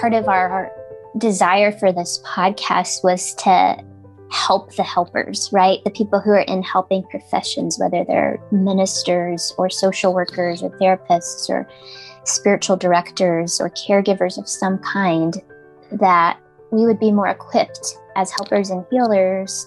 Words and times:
part 0.00 0.12
of 0.12 0.28
our 0.28 0.70
desire 1.18 1.72
for 1.72 1.92
this 1.92 2.20
podcast 2.26 3.02
was 3.02 3.34
to 3.34 3.76
help 4.30 4.74
the 4.74 4.82
helpers, 4.82 5.48
right? 5.52 5.82
The 5.84 5.90
people 5.90 6.20
who 6.20 6.30
are 6.30 6.40
in 6.40 6.62
helping 6.62 7.02
professions, 7.04 7.78
whether 7.78 8.04
they're 8.04 8.38
ministers 8.50 9.54
or 9.56 9.70
social 9.70 10.12
workers 10.12 10.62
or 10.62 10.70
therapists 10.78 11.48
or 11.48 11.66
spiritual 12.24 12.76
directors 12.76 13.60
or 13.60 13.70
caregivers 13.70 14.36
of 14.36 14.48
some 14.48 14.78
kind, 14.78 15.40
that 15.92 16.38
we 16.72 16.84
would 16.84 17.00
be 17.00 17.12
more 17.12 17.28
equipped 17.28 17.96
as 18.16 18.30
helpers 18.30 18.70
and 18.70 18.84
healers 18.90 19.66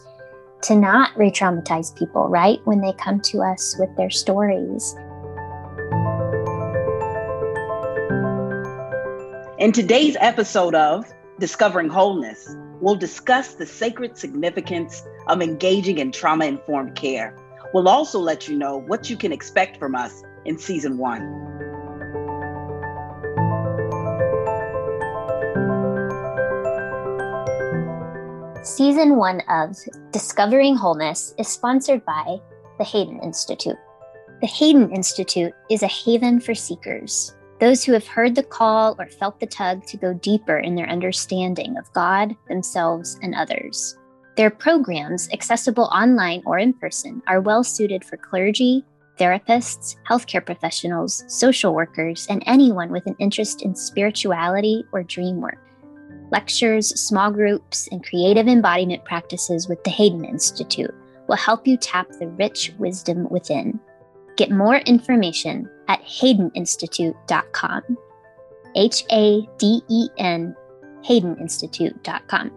to 0.62 0.76
not 0.76 1.18
re 1.18 1.32
traumatize 1.32 1.98
people, 1.98 2.28
right? 2.28 2.60
When 2.66 2.82
they 2.82 2.94
come 2.94 3.22
to 3.22 3.42
us 3.42 3.76
with 3.80 3.96
their 3.96 4.10
stories. 4.10 4.96
In 9.60 9.74
today's 9.74 10.16
episode 10.22 10.74
of 10.74 11.06
Discovering 11.38 11.90
Wholeness, 11.90 12.56
we'll 12.80 12.96
discuss 12.96 13.56
the 13.56 13.66
sacred 13.66 14.18
significance 14.18 15.04
of 15.28 15.42
engaging 15.42 15.98
in 15.98 16.14
trauma 16.14 16.46
informed 16.46 16.96
care. 16.96 17.36
We'll 17.74 17.90
also 17.90 18.20
let 18.20 18.48
you 18.48 18.58
know 18.58 18.78
what 18.78 19.10
you 19.10 19.18
can 19.18 19.34
expect 19.34 19.78
from 19.78 19.96
us 19.96 20.24
in 20.46 20.58
season 20.58 20.98
one. 20.98 21.20
Season 28.64 29.18
one 29.18 29.42
of 29.50 29.76
Discovering 30.12 30.78
Wholeness 30.78 31.36
is 31.38 31.50
sponsored 31.50 32.06
by 32.06 32.38
the 32.78 32.86
Haden 32.86 33.20
Institute. 33.22 33.76
The 34.40 34.48
Haden 34.48 34.90
Institute 34.96 35.52
is 35.70 35.84
a 35.84 35.88
haven 35.88 36.40
for 36.40 36.56
seekers 36.56 37.36
those 37.60 37.84
who 37.84 37.92
have 37.92 38.08
heard 38.08 38.36
the 38.36 38.44
call 38.44 38.96
or 38.98 39.08
felt 39.08 39.40
the 39.40 39.46
tug 39.46 39.86
to 39.88 39.98
go 39.98 40.14
deeper 40.14 40.58
in 40.58 40.76
their 40.76 40.90
understanding 40.90 41.78
of 41.78 41.92
God, 41.94 42.36
themselves, 42.48 43.20
and 43.22 43.36
others. 43.36 43.98
Their 44.38 44.50
programs, 44.50 45.30
accessible 45.34 45.90
online 45.92 46.42
or 46.46 46.58
in 46.58 46.74
person, 46.74 47.22
are 47.28 47.42
well 47.42 47.64
suited 47.64 48.06
for 48.06 48.16
clergy, 48.16 48.86
therapists, 49.20 49.98
healthcare 50.10 50.46
professionals, 50.46 51.26
social 51.28 51.74
workers, 51.74 52.26
and 52.30 52.42
anyone 52.46 52.90
with 52.90 53.06
an 53.06 53.18
interest 53.20 53.62
in 53.62 53.76
spirituality 53.76 54.86
or 54.94 55.04
dream 55.04 55.42
work. 55.42 55.60
Lectures, 56.32 56.98
small 57.00 57.32
groups, 57.32 57.90
and 57.92 58.06
creative 58.06 58.48
embodiment 58.48 59.04
practices 59.04 59.68
with 59.68 59.84
the 59.84 59.90
Haden 59.90 60.24
Institute 60.24 60.94
will 61.28 61.36
help 61.36 61.68
you 61.68 61.76
tap 61.76 62.08
the 62.12 62.28
rich 62.28 62.72
wisdom 62.78 63.28
within. 63.30 63.78
Get 64.38 64.52
more 64.52 64.78
information 64.78 65.70
at 65.90 66.02
hadeninstitute.com. 66.06 67.98
H 68.76 69.04
A 69.12 69.48
D 69.58 69.82
E 69.90 70.08
N, 70.18 70.56
hadeninstitute.com. 71.04 72.52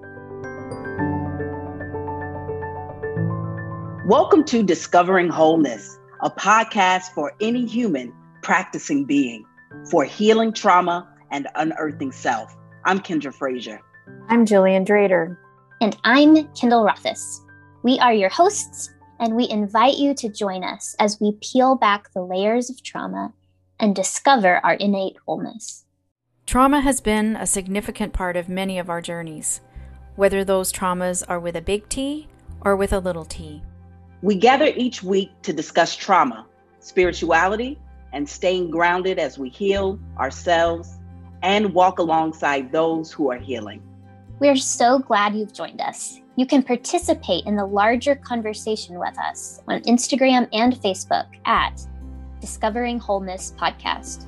Welcome 4.06 4.44
to 4.44 4.62
Discovering 4.62 5.28
Wholeness, 5.28 5.98
a 6.20 6.30
podcast 6.30 7.14
for 7.14 7.32
any 7.40 7.66
human 7.66 8.12
practicing 8.42 9.06
being 9.06 9.44
for 9.90 10.04
healing 10.04 10.52
trauma 10.52 11.08
and 11.30 11.48
unearthing 11.54 12.12
self. 12.12 12.54
I'm 12.84 13.00
Kyndra 13.00 13.32
Frazier. 13.32 13.80
I'm 14.28 14.44
Gillian 14.44 14.84
Drader. 14.84 15.36
And 15.80 15.96
I'm 16.04 16.34
Kyndall 16.34 16.86
Rothaus. 16.86 17.40
We 17.82 17.98
are 18.00 18.12
your 18.12 18.28
hosts 18.28 18.91
and 19.22 19.36
we 19.36 19.48
invite 19.48 19.98
you 19.98 20.14
to 20.14 20.28
join 20.28 20.64
us 20.64 20.96
as 20.98 21.20
we 21.20 21.38
peel 21.40 21.76
back 21.76 22.12
the 22.12 22.20
layers 22.20 22.68
of 22.68 22.82
trauma 22.82 23.32
and 23.78 23.94
discover 23.94 24.60
our 24.64 24.74
innate 24.74 25.16
wholeness. 25.24 25.84
Trauma 26.44 26.80
has 26.80 27.00
been 27.00 27.36
a 27.36 27.46
significant 27.46 28.12
part 28.12 28.36
of 28.36 28.48
many 28.48 28.80
of 28.80 28.90
our 28.90 29.00
journeys, 29.00 29.60
whether 30.16 30.42
those 30.42 30.72
traumas 30.72 31.22
are 31.28 31.38
with 31.38 31.54
a 31.54 31.62
big 31.62 31.88
T 31.88 32.26
or 32.62 32.74
with 32.74 32.92
a 32.92 32.98
little 32.98 33.24
t. 33.24 33.62
We 34.22 34.34
gather 34.34 34.72
each 34.76 35.04
week 35.04 35.30
to 35.42 35.52
discuss 35.52 35.94
trauma, 35.94 36.44
spirituality, 36.80 37.78
and 38.12 38.28
staying 38.28 38.72
grounded 38.72 39.20
as 39.20 39.38
we 39.38 39.50
heal 39.50 40.00
ourselves 40.18 40.98
and 41.42 41.72
walk 41.72 42.00
alongside 42.00 42.72
those 42.72 43.12
who 43.12 43.30
are 43.30 43.38
healing. 43.38 43.82
We're 44.40 44.56
so 44.56 44.98
glad 44.98 45.36
you've 45.36 45.52
joined 45.52 45.80
us. 45.80 46.21
You 46.34 46.46
can 46.46 46.62
participate 46.62 47.44
in 47.44 47.56
the 47.56 47.66
larger 47.66 48.14
conversation 48.14 48.98
with 48.98 49.18
us 49.18 49.60
on 49.68 49.82
Instagram 49.82 50.48
and 50.54 50.72
Facebook 50.72 51.26
at 51.44 51.86
Discovering 52.40 52.98
Wholeness 52.98 53.52
Podcast. 53.58 54.24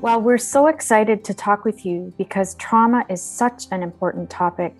Well, 0.00 0.22
we're 0.22 0.38
so 0.38 0.68
excited 0.68 1.24
to 1.26 1.34
talk 1.34 1.66
with 1.66 1.84
you 1.84 2.10
because 2.16 2.54
trauma 2.54 3.04
is 3.10 3.22
such 3.22 3.64
an 3.70 3.82
important 3.82 4.30
topic. 4.30 4.74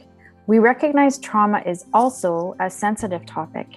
We 0.46 0.58
recognize 0.58 1.18
trauma 1.18 1.62
is 1.66 1.84
also 1.92 2.56
a 2.58 2.70
sensitive 2.70 3.26
topic. 3.26 3.76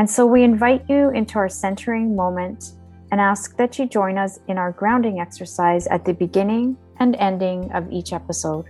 And 0.00 0.10
so 0.10 0.26
we 0.26 0.42
invite 0.42 0.84
you 0.90 1.10
into 1.10 1.38
our 1.38 1.48
centering 1.48 2.16
moment 2.16 2.72
and 3.12 3.20
ask 3.20 3.56
that 3.56 3.78
you 3.78 3.86
join 3.86 4.18
us 4.18 4.40
in 4.48 4.58
our 4.58 4.72
grounding 4.72 5.20
exercise 5.20 5.86
at 5.86 6.04
the 6.04 6.12
beginning 6.12 6.76
and 7.04 7.14
ending 7.16 7.70
of 7.72 7.92
each 7.92 8.14
episode. 8.14 8.64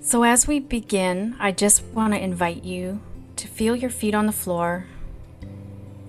So, 0.00 0.22
as 0.22 0.46
we 0.46 0.60
begin, 0.60 1.34
I 1.40 1.50
just 1.50 1.82
want 1.86 2.14
to 2.14 2.22
invite 2.22 2.62
you 2.62 3.00
to 3.36 3.48
feel 3.48 3.74
your 3.74 3.90
feet 3.90 4.14
on 4.14 4.26
the 4.26 4.32
floor, 4.32 4.86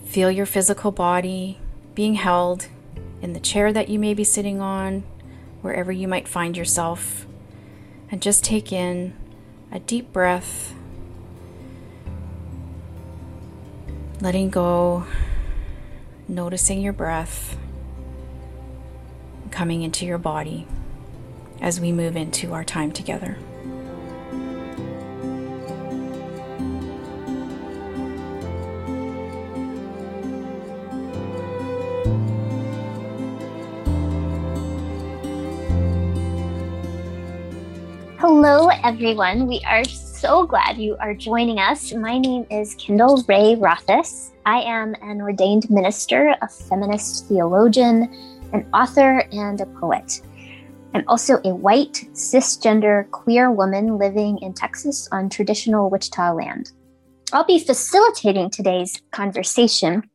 feel 0.05 0.29
your 0.29 0.45
physical 0.45 0.91
body 0.91 1.57
being 1.95 2.13
held 2.13 2.67
in 3.21 3.33
the 3.33 3.39
chair 3.39 3.73
that 3.73 3.89
you 3.89 3.97
may 3.97 4.13
be 4.13 4.23
sitting 4.23 4.61
on, 4.61 5.03
wherever 5.61 5.91
you 5.91 6.07
might 6.07 6.27
find 6.27 6.55
yourself, 6.55 7.25
and 8.11 8.21
just 8.21 8.43
take 8.43 8.71
in 8.71 9.15
a 9.71 9.79
deep 9.79 10.13
breath, 10.13 10.75
letting 14.21 14.51
go, 14.51 15.05
noticing 16.27 16.81
your 16.81 16.93
breath 16.93 17.57
coming 19.55 19.83
into 19.83 20.05
your 20.05 20.17
body 20.17 20.67
as 21.61 21.79
we 21.79 21.89
move 21.89 22.17
into 22.17 22.51
our 22.51 22.65
time 22.65 22.91
together. 22.91 23.37
Hello, 38.19 38.67
everyone. 38.83 39.47
We 39.47 39.61
are 39.65 39.85
so 39.85 40.45
glad 40.45 40.77
you 40.77 40.97
are 40.99 41.13
joining 41.13 41.59
us. 41.59 41.93
My 41.93 42.17
name 42.17 42.45
is 42.51 42.75
Kyndall 42.75 43.25
Ray 43.29 43.55
Rothaus. 43.55 44.31
I 44.45 44.61
am 44.63 44.95
an 45.01 45.21
ordained 45.21 45.69
minister, 45.69 46.35
a 46.41 46.47
feminist 46.49 47.29
theologian, 47.29 48.34
an 48.53 48.67
author, 48.73 49.27
and 49.31 49.61
a 49.61 49.65
poet. 49.65 50.21
I'm 50.93 51.03
also 51.07 51.39
a 51.43 51.53
white, 51.53 52.05
cisgender, 52.13 53.09
queer 53.11 53.51
woman 53.51 53.97
living 53.97 54.39
in 54.39 54.53
Texas 54.53 55.09
on 55.11 55.29
traditional 55.29 55.89
Wichita 55.89 56.33
land. 56.33 56.71
I'll 57.33 57.43
be 57.43 57.59
facilitating 57.59 58.49
today's 58.49 59.01
conversation, 59.11 60.09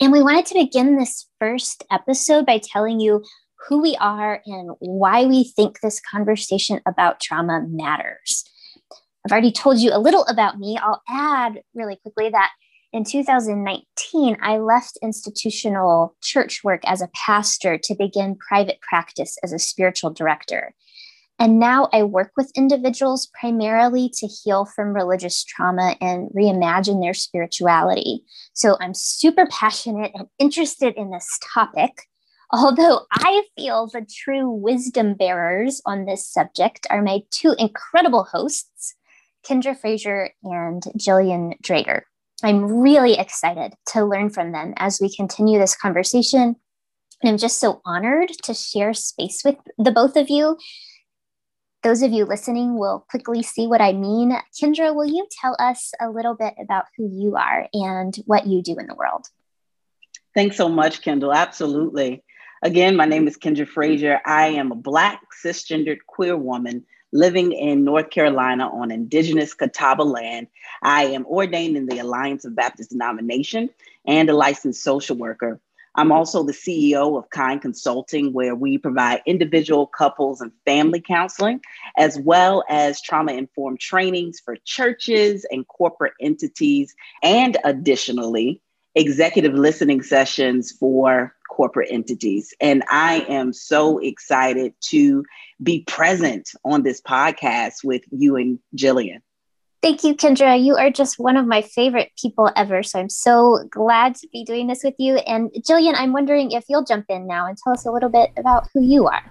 and 0.00 0.12
we 0.12 0.22
wanted 0.22 0.46
to 0.46 0.54
begin 0.54 0.96
this 0.96 1.26
first 1.38 1.84
episode 1.90 2.44
by 2.44 2.60
telling 2.62 3.00
you 3.00 3.24
who 3.68 3.80
we 3.80 3.96
are 4.00 4.42
and 4.46 4.70
why 4.80 5.24
we 5.24 5.44
think 5.44 5.80
this 5.80 6.00
conversation 6.00 6.80
about 6.86 7.20
trauma 7.20 7.64
matters. 7.68 8.44
I've 9.24 9.32
already 9.32 9.52
told 9.52 9.78
you 9.78 9.90
a 9.92 9.98
little 9.98 10.24
about 10.24 10.58
me. 10.58 10.78
I'll 10.78 11.02
add 11.08 11.62
really 11.74 11.96
quickly 11.96 12.30
that 12.30 12.50
in 12.92 13.04
2019, 13.04 14.36
I 14.40 14.58
left 14.58 14.98
institutional 15.02 16.16
church 16.22 16.64
work 16.64 16.80
as 16.86 17.02
a 17.02 17.10
pastor 17.14 17.76
to 17.76 17.94
begin 17.94 18.36
private 18.36 18.80
practice 18.80 19.36
as 19.42 19.52
a 19.52 19.58
spiritual 19.58 20.10
director. 20.10 20.74
And 21.38 21.60
now 21.60 21.88
I 21.92 22.02
work 22.02 22.32
with 22.36 22.50
individuals 22.56 23.28
primarily 23.38 24.10
to 24.14 24.26
heal 24.26 24.64
from 24.64 24.94
religious 24.94 25.44
trauma 25.44 25.96
and 26.00 26.30
reimagine 26.30 27.00
their 27.00 27.14
spirituality. 27.14 28.22
So 28.54 28.76
I'm 28.80 28.94
super 28.94 29.46
passionate 29.46 30.10
and 30.14 30.26
interested 30.38 30.94
in 30.96 31.10
this 31.10 31.38
topic. 31.54 31.92
Although 32.50 33.02
I 33.12 33.42
feel 33.56 33.86
the 33.86 34.06
true 34.10 34.50
wisdom 34.50 35.14
bearers 35.14 35.82
on 35.84 36.06
this 36.06 36.26
subject 36.26 36.86
are 36.88 37.02
my 37.02 37.20
two 37.30 37.54
incredible 37.58 38.24
hosts, 38.24 38.94
Kyndra 39.46 39.78
Frazier 39.78 40.30
and 40.42 40.82
Gillian 40.96 41.52
Drader. 41.62 42.02
I'm 42.42 42.80
really 42.80 43.18
excited 43.18 43.74
to 43.88 44.04
learn 44.04 44.30
from 44.30 44.52
them 44.52 44.74
as 44.76 45.00
we 45.00 45.14
continue 45.14 45.58
this 45.58 45.76
conversation. 45.76 46.56
And 47.20 47.30
I'm 47.30 47.38
just 47.38 47.58
so 47.58 47.80
honored 47.84 48.30
to 48.44 48.54
share 48.54 48.94
space 48.94 49.42
with 49.44 49.56
the 49.76 49.90
both 49.90 50.16
of 50.16 50.30
you. 50.30 50.56
Those 51.82 52.02
of 52.02 52.12
you 52.12 52.24
listening 52.24 52.78
will 52.78 53.04
quickly 53.10 53.42
see 53.42 53.66
what 53.66 53.80
I 53.80 53.92
mean. 53.92 54.36
Kyndra, 54.60 54.94
will 54.94 55.06
you 55.06 55.26
tell 55.40 55.56
us 55.58 55.92
a 56.00 56.10
little 56.10 56.34
bit 56.34 56.54
about 56.62 56.84
who 56.96 57.08
you 57.12 57.36
are 57.36 57.68
and 57.72 58.14
what 58.26 58.46
you 58.46 58.62
do 58.62 58.76
in 58.78 58.86
the 58.86 58.94
world? 58.94 59.26
Thanks 60.34 60.56
so 60.56 60.68
much, 60.68 61.02
Kyndall. 61.02 61.34
Absolutely. 61.34 62.22
Again, 62.62 62.94
my 62.96 63.04
name 63.04 63.26
is 63.26 63.36
Kyndra 63.36 63.66
Frazier. 63.66 64.20
I 64.24 64.48
am 64.48 64.70
a 64.70 64.76
Black 64.76 65.20
cisgendered 65.44 65.98
queer 66.06 66.36
woman 66.36 66.84
living 67.12 67.52
in 67.52 67.84
North 67.84 68.10
Carolina 68.10 68.68
on 68.68 68.90
indigenous 68.90 69.54
Catawba 69.54 70.02
land. 70.02 70.48
I 70.82 71.04
am 71.04 71.26
ordained 71.26 71.76
in 71.76 71.86
the 71.86 71.98
Alliance 71.98 72.44
of 72.44 72.54
Baptist 72.54 72.90
Denomination 72.90 73.70
and 74.06 74.28
a 74.28 74.34
licensed 74.34 74.82
social 74.82 75.16
worker. 75.16 75.60
I'm 75.94 76.12
also 76.12 76.44
the 76.44 76.52
CEO 76.52 77.18
of 77.18 77.30
Kind 77.30 77.60
Consulting, 77.60 78.32
where 78.32 78.54
we 78.54 78.78
provide 78.78 79.20
individual, 79.26 79.86
couples, 79.86 80.40
and 80.40 80.52
family 80.64 81.00
counseling, 81.00 81.60
as 81.96 82.18
well 82.20 82.62
as 82.68 83.02
trauma 83.02 83.32
informed 83.32 83.80
trainings 83.80 84.38
for 84.38 84.56
churches 84.64 85.44
and 85.50 85.66
corporate 85.66 86.12
entities, 86.20 86.94
and 87.22 87.56
additionally, 87.64 88.62
executive 88.94 89.54
listening 89.54 90.02
sessions 90.02 90.70
for 90.70 91.34
corporate 91.58 91.88
entities. 91.90 92.54
And 92.60 92.84
I 92.88 93.26
am 93.28 93.52
so 93.52 93.98
excited 93.98 94.74
to 94.90 95.24
be 95.60 95.82
present 95.88 96.48
on 96.64 96.84
this 96.84 97.00
podcast 97.00 97.82
with 97.82 98.02
you 98.12 98.36
and 98.36 98.60
Gillian. 98.76 99.22
Thank 99.82 100.04
you, 100.04 100.14
Kyndra. 100.14 100.62
You 100.62 100.76
are 100.76 100.90
just 100.90 101.18
one 101.18 101.36
of 101.36 101.46
my 101.46 101.62
favorite 101.62 102.12
people 102.20 102.48
ever. 102.54 102.84
So 102.84 103.00
I'm 103.00 103.08
so 103.08 103.64
glad 103.70 104.14
to 104.16 104.28
be 104.32 104.44
doing 104.44 104.68
this 104.68 104.84
with 104.84 104.94
you. 104.98 105.16
And 105.16 105.50
Gillian, 105.66 105.96
I'm 105.96 106.12
wondering 106.12 106.52
if 106.52 106.64
you'll 106.68 106.84
jump 106.84 107.06
in 107.08 107.26
now 107.26 107.46
and 107.46 107.58
tell 107.58 107.72
us 107.72 107.86
a 107.86 107.90
little 107.90 108.08
bit 108.08 108.30
about 108.36 108.68
who 108.72 108.80
you 108.80 109.08
are. 109.08 109.24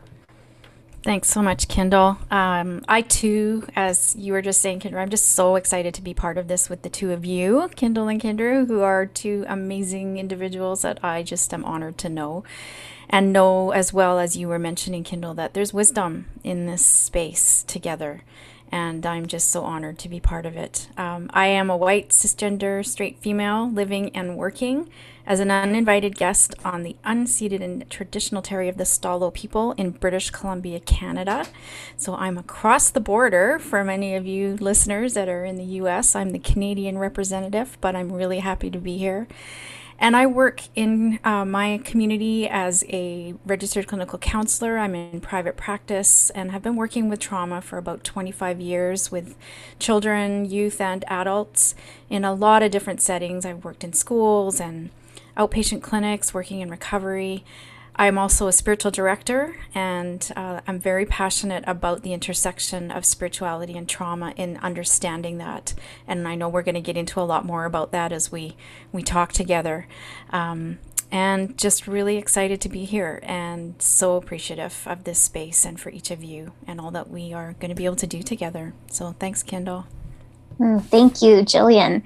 Thanks 1.07 1.29
so 1.29 1.41
much, 1.41 1.69
Kyndall. 1.69 2.17
Um, 2.29 2.83
I 2.85 3.01
too, 3.01 3.65
as 3.77 4.13
you 4.17 4.33
were 4.33 4.41
just 4.41 4.59
saying, 4.59 4.81
Kyndra, 4.81 5.01
I'm 5.01 5.09
just 5.09 5.31
so 5.31 5.55
excited 5.55 5.93
to 5.93 6.01
be 6.01 6.13
part 6.13 6.37
of 6.37 6.49
this 6.49 6.69
with 6.69 6.81
the 6.81 6.89
two 6.89 7.13
of 7.13 7.23
you, 7.23 7.69
Kyndall 7.77 8.11
and 8.11 8.21
Kyndra, 8.21 8.67
who 8.67 8.81
are 8.81 9.05
two 9.05 9.45
amazing 9.47 10.17
individuals 10.17 10.81
that 10.81 11.01
I 11.01 11.23
just 11.23 11.53
am 11.53 11.63
honored 11.63 11.97
to 11.99 12.09
know. 12.09 12.43
And 13.09 13.31
know 13.31 13.71
as 13.71 13.93
well 13.93 14.19
as 14.19 14.35
you 14.35 14.49
were 14.49 14.59
mentioning, 14.59 15.05
Kyndall, 15.05 15.37
that 15.37 15.53
there's 15.53 15.73
wisdom 15.73 16.25
in 16.43 16.65
this 16.65 16.85
space 16.85 17.63
together 17.63 18.23
and 18.71 19.05
I'm 19.05 19.25
just 19.25 19.49
so 19.49 19.63
honored 19.63 19.97
to 19.99 20.09
be 20.09 20.19
part 20.19 20.45
of 20.45 20.57
it. 20.57 20.89
Um, 20.97 21.29
I 21.33 21.47
am 21.47 21.69
a 21.69 21.77
white, 21.77 22.09
cisgender, 22.09 22.85
straight 22.85 23.19
female 23.19 23.69
living 23.71 24.15
and 24.15 24.37
working 24.37 24.89
as 25.25 25.39
an 25.41 25.51
uninvited 25.51 26.15
guest 26.15 26.55
on 26.63 26.83
the 26.83 26.95
unceded 27.05 27.61
and 27.61 27.89
traditional 27.89 28.41
territory 28.41 28.69
of 28.69 28.77
the 28.77 28.85
Stalo 28.85 29.33
people 29.33 29.73
in 29.73 29.91
British 29.91 30.29
Columbia, 30.29 30.79
Canada. 30.79 31.45
So 31.97 32.15
I'm 32.15 32.37
across 32.37 32.89
the 32.89 33.01
border 33.01 33.59
for 33.59 33.83
many 33.83 34.15
of 34.15 34.25
you 34.25 34.55
listeners 34.55 35.13
that 35.15 35.27
are 35.27 35.43
in 35.43 35.57
the 35.57 35.65
US. 35.81 36.15
I'm 36.15 36.31
the 36.31 36.39
Canadian 36.39 36.97
representative, 36.97 37.77
but 37.81 37.95
I'm 37.95 38.11
really 38.11 38.39
happy 38.39 38.71
to 38.71 38.79
be 38.79 38.97
here. 38.97 39.27
And 39.99 40.15
I 40.15 40.27
work 40.27 40.61
in 40.75 41.19
uh, 41.23 41.43
my 41.43 41.81
community 41.83 42.47
as 42.47 42.83
a 42.87 43.33
registered 43.45 43.87
clinical 43.87 44.19
counselor. 44.19 44.77
I'm 44.77 44.93
in 44.93 45.21
private 45.21 45.57
practice 45.57 46.29
and 46.31 46.51
have 46.51 46.61
been 46.61 46.75
working 46.75 47.09
with 47.09 47.19
trauma 47.19 47.61
for 47.61 47.77
about 47.77 48.03
25 48.03 48.61
years 48.61 49.11
with 49.11 49.35
children, 49.79 50.45
youth, 50.45 50.79
and 50.79 51.03
adults 51.07 51.73
in 52.11 52.23
a 52.23 52.33
lot 52.33 52.61
of 52.61 52.69
different 52.69 53.01
settings. 53.01 53.43
I've 53.43 53.65
worked 53.65 53.83
in 53.83 53.93
schools 53.93 54.61
and 54.61 54.91
outpatient 55.35 55.81
clinics, 55.81 56.31
working 56.33 56.61
in 56.61 56.69
recovery. 56.69 57.43
I'm 57.99 58.17
also 58.19 58.47
a 58.47 58.51
spiritual 58.51 58.91
director, 58.91 59.55
and 59.73 60.31
uh, 60.35 60.61
I'm 60.67 60.79
very 60.79 61.05
passionate 61.05 61.63
about 61.65 62.03
the 62.03 62.13
intersection 62.13 62.91
of 62.91 63.05
spirituality 63.05 63.75
and 63.75 63.89
trauma 63.89 64.33
in 64.37 64.57
understanding 64.57 65.39
that. 65.39 65.73
And 66.07 66.27
I 66.27 66.35
know 66.35 66.47
we're 66.47 66.61
going 66.61 66.75
to 66.75 66.81
get 66.81 66.95
into 66.95 67.19
a 67.19 67.23
lot 67.23 67.43
more 67.43 67.65
about 67.65 67.91
that 67.93 68.11
as 68.11 68.31
we 68.31 68.55
we 68.91 69.01
talk 69.01 69.33
together. 69.33 69.87
Um, 70.29 70.77
and 71.11 71.57
just 71.57 71.87
really 71.87 72.17
excited 72.17 72.61
to 72.61 72.69
be 72.69 72.85
here, 72.85 73.19
and 73.23 73.81
so 73.81 74.15
appreciative 74.15 74.83
of 74.85 75.05
this 75.05 75.19
space 75.19 75.65
and 75.65 75.79
for 75.79 75.89
each 75.89 76.11
of 76.11 76.23
you 76.23 76.51
and 76.67 76.79
all 76.79 76.91
that 76.91 77.09
we 77.09 77.33
are 77.33 77.55
going 77.59 77.69
to 77.69 77.75
be 77.75 77.85
able 77.85 77.95
to 77.95 78.07
do 78.07 78.21
together. 78.21 78.73
So 78.91 79.15
thanks, 79.17 79.41
Kyndall. 79.41 79.85
Mm, 80.59 80.83
thank 80.83 81.21
you, 81.21 81.43
Gillian. 81.43 82.03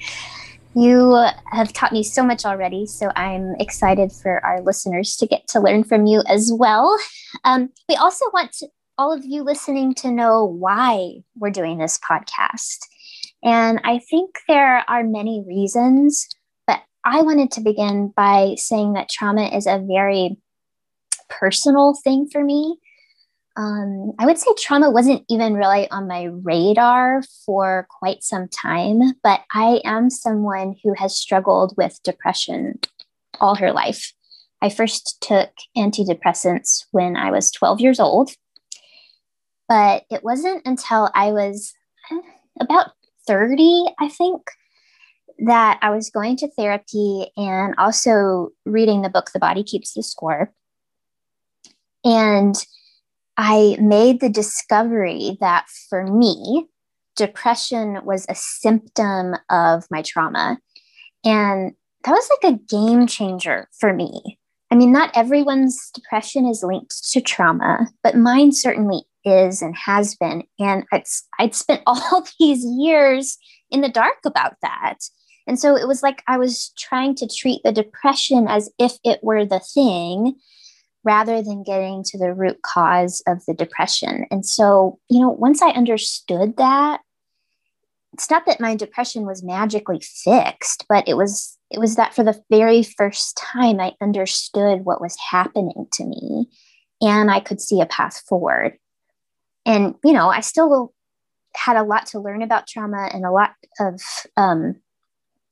You 0.73 1.27
have 1.51 1.73
taught 1.73 1.91
me 1.91 2.01
so 2.01 2.23
much 2.23 2.45
already, 2.45 2.85
so 2.85 3.12
I'm 3.15 3.56
excited 3.59 4.12
for 4.12 4.44
our 4.45 4.62
listeners 4.62 5.18
to 5.18 5.27
get 5.27 5.47
to 5.50 5.59
learn 5.59 5.83
from 5.83 6.06
you 6.06 6.23
as 6.27 6.51
well. 6.53 6.97
Um, 7.44 7.69
we 7.89 7.95
also 7.95 8.25
want 8.33 8.53
to, 8.53 8.68
all 8.97 9.12
of 9.12 9.25
you 9.25 9.44
listening 9.44 9.94
to 9.95 10.12
know 10.12 10.45
why 10.45 11.15
we're 11.35 11.50
doing 11.50 11.77
this 11.77 12.00
podcast. 12.00 12.77
And 13.44 13.81
I 13.83 14.00
think 14.09 14.38
there 14.47 14.89
are 14.89 15.03
many 15.03 15.44
reasons, 15.45 16.27
but 16.68 16.81
I 17.03 17.21
wanted 17.21 17.51
to 17.51 17.62
begin 17.62 18.13
by 18.15 18.56
saying 18.57 18.94
that 18.94 19.09
trauma 19.09 19.50
is 19.50 19.67
a 19.67 19.83
very 19.85 20.38
personal 21.29 21.95
thing 22.01 22.29
for 22.31 22.44
me 22.44 22.77
um, 23.57 24.13
I 24.18 24.25
would 24.25 24.38
say 24.38 24.48
trauma 24.57 24.89
wasn't 24.89 25.25
even 25.30 25.56
really 25.56 25.89
on 25.92 26.07
my 26.07 26.24
radar 26.24 27.21
for 27.45 27.88
quite 27.89 28.24
some 28.24 28.48
time, 28.48 29.13
but 29.24 29.42
I 29.53 29.81
am 29.83 30.09
someone 30.09 30.75
who 30.83 30.94
has 30.98 31.18
struggled 31.18 31.74
with 31.77 32.00
depression 32.03 32.80
all 33.39 33.56
her 33.56 33.74
life. 33.74 34.13
I 34.62 34.69
first 34.69 35.19
took 35.21 35.50
antidepressants 35.77 36.86
when 36.92 37.18
I 37.18 37.31
was 37.31 37.51
12 37.51 37.81
years 37.81 38.00
old, 38.00 38.31
but 39.68 40.03
it 40.09 40.24
wasn't 40.24 40.65
until 40.65 41.09
I 41.13 41.31
was 41.31 41.74
eh, 42.12 42.21
about 42.59 42.92
30, 43.27 43.86
I 44.00 44.07
think, 44.07 44.44
that 45.39 45.80
I 45.81 45.89
was 45.89 46.09
going 46.09 46.38
to 46.38 46.51
therapy 46.51 47.31
and 47.36 47.74
also 47.77 48.50
reading 48.65 49.01
the 49.01 49.09
book 49.09 49.31
The 49.33 49.39
Body 49.39 49.63
Keeps 49.63 49.94
the 49.94 50.03
Score. 50.03 50.53
And 52.06 52.56
I 53.43 53.75
made 53.81 54.21
the 54.21 54.29
discovery 54.29 55.35
that 55.41 55.65
for 55.89 56.05
me, 56.05 56.67
depression 57.15 57.97
was 58.05 58.27
a 58.29 58.35
symptom 58.35 59.33
of 59.49 59.83
my 59.89 60.03
trauma. 60.03 60.59
And 61.25 61.71
that 62.03 62.11
was 62.11 62.29
like 62.29 62.53
a 62.53 62.59
game 62.69 63.07
changer 63.07 63.67
for 63.79 63.93
me. 63.93 64.38
I 64.69 64.75
mean, 64.75 64.91
not 64.91 65.09
everyone's 65.15 65.89
depression 65.91 66.45
is 66.45 66.61
linked 66.61 67.03
to 67.13 67.19
trauma, 67.19 67.88
but 68.03 68.15
mine 68.15 68.51
certainly 68.51 69.01
is 69.25 69.63
and 69.63 69.75
has 69.75 70.13
been. 70.13 70.43
And 70.59 70.83
I'd, 70.93 71.05
I'd 71.39 71.55
spent 71.55 71.81
all 71.88 72.23
these 72.39 72.63
years 72.63 73.39
in 73.71 73.81
the 73.81 73.89
dark 73.89 74.19
about 74.24 74.53
that. 74.62 75.00
And 75.48 75.60
so 75.60 75.75
it 75.75 75.88
was 75.88 76.03
like 76.03 76.21
I 76.27 76.38
was 76.38 76.71
trying 76.77 77.15
to 77.15 77.27
treat 77.27 77.62
the 77.63 77.71
depression 77.71 78.48
as 78.48 78.69
if 78.77 78.93
it 79.03 79.19
were 79.24 79.45
the 79.45 79.62
thing 79.74 80.36
rather 81.03 81.41
than 81.41 81.63
getting 81.63 82.03
to 82.03 82.17
the 82.17 82.34
root 82.34 82.62
cause 82.62 83.24
of 83.27 83.43
the 83.46 83.53
depression. 83.53 84.25
And 84.29 84.46
so, 84.46 85.00
you 85.10 85.20
know, 85.20 85.29
once 85.29 85.62
I 85.62 85.70
understood 85.70 86.58
that, 86.58 87.01
it's 88.13 88.29
not 88.29 88.46
that 88.46 88.60
my 88.60 88.75
depression 88.75 89.25
was 89.25 89.43
magically 89.43 90.01
fixed, 90.01 90.86
but 90.89 91.08
it 91.08 91.15
was 91.15 91.58
it 91.70 91.79
was 91.79 91.96
that 91.96 92.13
for 92.13 92.24
the 92.24 92.39
very 92.50 92.84
first 92.84 93.38
time 93.38 93.79
I 93.79 93.93
understood 94.01 94.84
what 94.84 95.00
was 95.00 95.17
happening 95.29 95.88
to 95.93 96.03
me 96.03 96.48
and 97.01 97.31
I 97.31 97.39
could 97.39 97.62
see 97.62 97.79
a 97.79 97.86
path 97.86 98.22
forward. 98.27 98.77
And 99.65 99.96
you 100.03 100.12
know, 100.12 100.29
I 100.29 100.41
still 100.41 100.93
had 101.55 101.77
a 101.77 101.84
lot 101.84 102.08
to 102.08 102.20
learn 102.20 102.41
about 102.41 102.67
trauma 102.67 103.10
and 103.13 103.25
a 103.25 103.31
lot 103.31 103.51
of 103.79 104.01
um, 104.36 104.75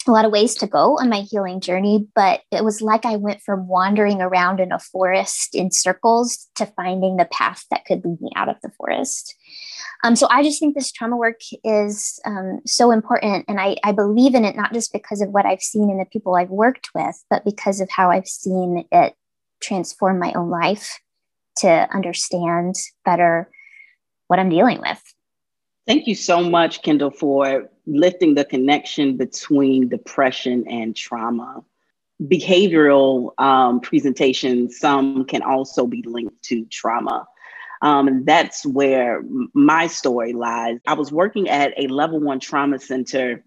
a 0.10 0.12
lot 0.12 0.26
of 0.26 0.32
ways 0.32 0.56
to 0.56 0.68
go 0.68 0.98
on 1.00 1.10
my 1.10 1.22
healing 1.22 1.62
journey, 1.62 2.08
but 2.16 2.42
it 2.52 2.66
was 2.66 2.82
like 2.82 3.06
I 3.06 3.16
went 3.16 3.42
from 3.42 3.68
wandering 3.68 4.22
around 4.22 4.60
in 4.60 4.72
a 4.72 4.80
forest 4.80 5.56
in 5.56 5.72
circles 5.72 6.50
to 6.56 6.66
finding 6.66 7.16
the 7.16 7.26
path 7.26 7.64
that 7.72 7.86
could 7.86 8.04
lead 8.04 8.20
me 8.20 8.32
out 8.36 8.50
of 8.50 8.58
the 8.62 8.72
forest. 8.78 9.36
Um, 10.04 10.16
so 10.16 10.28
I 10.30 10.44
just 10.44 10.60
think 10.60 10.76
this 10.76 10.92
trauma 10.92 11.16
work 11.16 11.40
is 11.64 12.20
um, 12.26 12.60
so 12.66 12.92
important. 12.92 13.46
And 13.48 13.60
I, 13.60 13.78
I 13.84 13.92
believe 13.92 14.34
in 14.34 14.46
it 14.46 14.56
not 14.56 14.74
just 14.74 14.92
because 14.92 15.22
of 15.22 15.30
what 15.30 15.46
I've 15.46 15.62
seen 15.62 15.90
in 15.90 15.98
the 15.98 16.06
people 16.06 16.36
I've 16.36 16.50
worked 16.50 16.90
with, 16.96 17.24
but 17.30 17.46
because 17.46 17.80
of 17.80 17.90
how 17.90 18.10
I've 18.10 18.28
seen 18.28 18.86
it 18.92 19.14
transform 19.62 20.20
my 20.20 20.34
own 20.34 20.50
life 20.50 21.00
to 21.58 21.88
understand 21.94 22.76
better 23.06 23.50
what 24.28 24.40
I'm 24.40 24.50
dealing 24.50 24.80
with. 24.80 25.02
Thank 25.86 26.08
you 26.08 26.16
so 26.16 26.42
much, 26.42 26.82
Kyndall, 26.82 27.16
for 27.16 27.70
lifting 27.90 28.36
the 28.36 28.46
connection 28.46 29.18
between 29.18 29.90
depression 29.90 30.68
and 30.68 30.96
trauma. 30.96 31.64
Behavioral 32.22 33.32
um, 33.40 33.80
presentations, 33.80 34.78
some 34.78 35.26
can 35.26 35.42
also 35.42 35.88
be 35.88 36.04
linked 36.06 36.42
to 36.44 36.66
trauma. 36.66 37.28
Um, 37.82 38.26
that's 38.26 38.66
where 38.66 39.24
my 39.54 39.88
story 39.88 40.34
lies. 40.34 40.80
I 40.86 40.94
was 40.94 41.12
working 41.12 41.50
at 41.50 41.74
a 41.78 41.88
level 41.88 42.20
one 42.20 42.40
trauma 42.40 42.80
center 42.80 43.44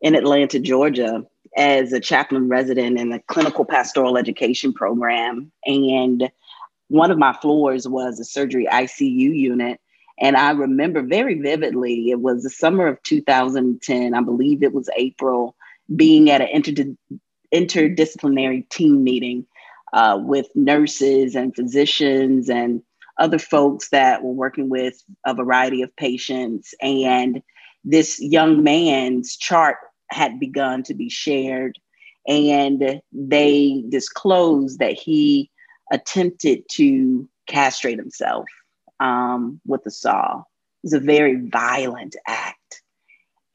in 0.00 0.14
Atlanta, 0.14 0.58
Georgia, 0.58 1.24
as 1.56 1.92
a 1.92 2.00
chaplain 2.00 2.48
resident 2.48 2.98
in 2.98 3.10
the 3.10 3.20
clinical 3.28 3.64
pastoral 3.64 4.18
education 4.18 4.72
program. 4.72 5.52
And 5.64 6.30
one 6.88 7.10
of 7.10 7.18
my 7.18 7.32
floors 7.34 7.88
was 7.88 8.20
a 8.20 8.24
surgery 8.24 8.66
ICU 8.70 9.34
unit. 9.34 9.80
And 10.18 10.36
I 10.36 10.50
remember 10.52 11.02
very 11.02 11.34
vividly, 11.40 12.10
it 12.10 12.20
was 12.20 12.42
the 12.42 12.50
summer 12.50 12.86
of 12.86 13.02
2010, 13.02 14.14
I 14.14 14.20
believe 14.22 14.62
it 14.62 14.72
was 14.72 14.88
April, 14.96 15.54
being 15.94 16.30
at 16.30 16.40
an 16.40 16.48
inter- 16.52 16.96
interdisciplinary 17.54 18.68
team 18.70 19.04
meeting 19.04 19.46
uh, 19.92 20.18
with 20.20 20.46
nurses 20.54 21.34
and 21.34 21.54
physicians 21.54 22.48
and 22.48 22.82
other 23.18 23.38
folks 23.38 23.90
that 23.90 24.22
were 24.22 24.32
working 24.32 24.68
with 24.68 25.02
a 25.26 25.34
variety 25.34 25.82
of 25.82 25.94
patients. 25.96 26.74
And 26.80 27.42
this 27.84 28.20
young 28.20 28.62
man's 28.62 29.36
chart 29.36 29.76
had 30.10 30.40
begun 30.40 30.82
to 30.84 30.94
be 30.94 31.08
shared. 31.08 31.78
And 32.26 33.00
they 33.12 33.84
disclosed 33.88 34.78
that 34.80 34.94
he 34.94 35.50
attempted 35.92 36.64
to 36.70 37.28
castrate 37.46 37.98
himself 37.98 38.44
um, 39.00 39.60
with 39.66 39.86
a 39.86 39.90
saw. 39.90 40.40
It 40.40 40.44
was 40.84 40.92
a 40.92 41.00
very 41.00 41.36
violent 41.48 42.16
act. 42.26 42.82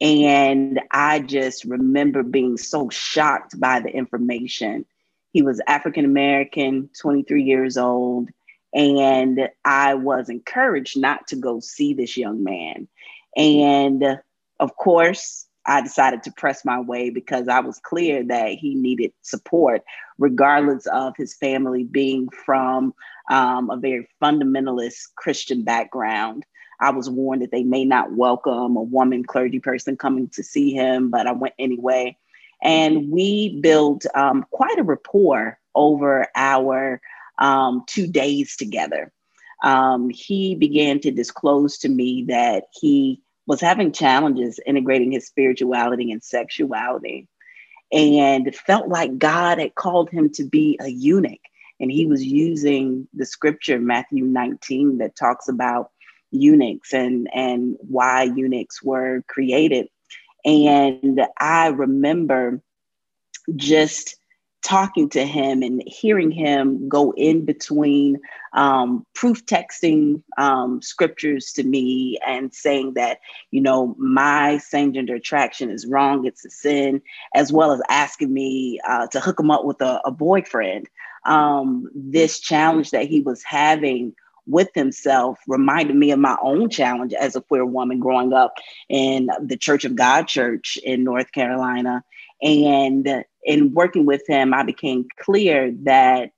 And 0.00 0.80
I 0.90 1.20
just 1.20 1.64
remember 1.64 2.22
being 2.22 2.56
so 2.56 2.88
shocked 2.90 3.58
by 3.60 3.80
the 3.80 3.90
information. 3.90 4.84
He 5.32 5.42
was 5.42 5.60
African 5.66 6.04
American, 6.04 6.90
23 7.00 7.42
years 7.42 7.76
old. 7.76 8.28
And 8.74 9.48
I 9.64 9.94
was 9.94 10.28
encouraged 10.28 10.98
not 10.98 11.28
to 11.28 11.36
go 11.36 11.60
see 11.60 11.94
this 11.94 12.16
young 12.16 12.42
man. 12.42 12.88
And 13.36 14.20
of 14.58 14.76
course, 14.76 15.46
I 15.66 15.80
decided 15.80 16.22
to 16.24 16.32
press 16.32 16.64
my 16.64 16.80
way 16.80 17.10
because 17.10 17.48
I 17.48 17.60
was 17.60 17.78
clear 17.78 18.24
that 18.24 18.52
he 18.52 18.74
needed 18.74 19.12
support, 19.22 19.82
regardless 20.18 20.86
of 20.86 21.14
his 21.16 21.34
family 21.34 21.84
being 21.84 22.28
from 22.30 22.94
um, 23.30 23.70
a 23.70 23.76
very 23.76 24.08
fundamentalist 24.20 25.14
Christian 25.16 25.62
background. 25.62 26.44
I 26.80 26.90
was 26.90 27.08
warned 27.08 27.42
that 27.42 27.52
they 27.52 27.62
may 27.62 27.84
not 27.84 28.12
welcome 28.12 28.76
a 28.76 28.82
woman 28.82 29.24
clergy 29.24 29.60
person 29.60 29.96
coming 29.96 30.28
to 30.30 30.42
see 30.42 30.72
him, 30.72 31.10
but 31.10 31.28
I 31.28 31.32
went 31.32 31.54
anyway. 31.58 32.16
And 32.60 33.10
we 33.10 33.60
built 33.60 34.04
um, 34.14 34.44
quite 34.50 34.78
a 34.78 34.82
rapport 34.82 35.58
over 35.74 36.26
our 36.34 37.00
um, 37.38 37.84
two 37.86 38.06
days 38.06 38.56
together. 38.56 39.12
Um, 39.62 40.10
he 40.10 40.56
began 40.56 40.98
to 41.00 41.12
disclose 41.12 41.78
to 41.78 41.88
me 41.88 42.24
that 42.28 42.64
he 42.72 43.20
was 43.46 43.60
having 43.60 43.92
challenges 43.92 44.60
integrating 44.64 45.12
his 45.12 45.26
spirituality 45.26 46.12
and 46.12 46.22
sexuality 46.22 47.28
and 47.92 48.54
felt 48.54 48.88
like 48.88 49.18
God 49.18 49.58
had 49.58 49.74
called 49.74 50.10
him 50.10 50.30
to 50.30 50.44
be 50.44 50.78
a 50.80 50.88
eunuch. 50.88 51.40
And 51.80 51.90
he 51.90 52.06
was 52.06 52.24
using 52.24 53.08
the 53.12 53.26
scripture, 53.26 53.78
Matthew 53.78 54.24
19, 54.24 54.98
that 54.98 55.16
talks 55.16 55.48
about 55.48 55.90
eunuchs 56.30 56.94
and, 56.94 57.28
and 57.34 57.76
why 57.80 58.22
eunuchs 58.22 58.82
were 58.82 59.22
created. 59.28 59.88
And 60.44 61.20
I 61.38 61.68
remember 61.68 62.62
just 63.56 64.16
talking 64.62 65.08
to 65.10 65.26
him 65.26 65.62
and 65.62 65.82
hearing 65.86 66.30
him 66.30 66.88
go 66.88 67.12
in 67.16 67.44
between 67.44 68.18
um, 68.52 69.04
proof 69.14 69.44
texting 69.44 70.22
um, 70.38 70.80
scriptures 70.80 71.52
to 71.52 71.64
me 71.64 72.18
and 72.26 72.54
saying 72.54 72.94
that, 72.94 73.18
you 73.50 73.60
know, 73.60 73.94
my 73.98 74.58
same 74.58 74.92
gender 74.92 75.16
attraction 75.16 75.70
is 75.70 75.86
wrong, 75.86 76.24
it's 76.24 76.44
a 76.44 76.50
sin, 76.50 77.02
as 77.34 77.52
well 77.52 77.72
as 77.72 77.82
asking 77.88 78.32
me 78.32 78.80
uh, 78.86 79.06
to 79.08 79.20
hook 79.20 79.38
him 79.38 79.50
up 79.50 79.64
with 79.64 79.80
a, 79.80 80.00
a 80.04 80.10
boyfriend. 80.10 80.88
Um, 81.24 81.88
this 81.94 82.40
challenge 82.40 82.90
that 82.90 83.06
he 83.06 83.20
was 83.20 83.42
having 83.42 84.14
with 84.46 84.70
himself 84.74 85.38
reminded 85.46 85.96
me 85.96 86.10
of 86.10 86.18
my 86.18 86.36
own 86.42 86.68
challenge 86.68 87.12
as 87.14 87.36
a 87.36 87.40
queer 87.40 87.64
woman 87.64 88.00
growing 88.00 88.32
up 88.32 88.54
in 88.88 89.28
the 89.40 89.56
Church 89.56 89.84
of 89.84 89.94
God 89.94 90.26
Church 90.26 90.78
in 90.82 91.04
North 91.04 91.30
Carolina. 91.32 92.02
And 92.42 93.24
in 93.44 93.72
working 93.72 94.06
with 94.06 94.22
him, 94.28 94.52
I 94.52 94.62
became 94.62 95.06
clear 95.20 95.72
that 95.84 96.30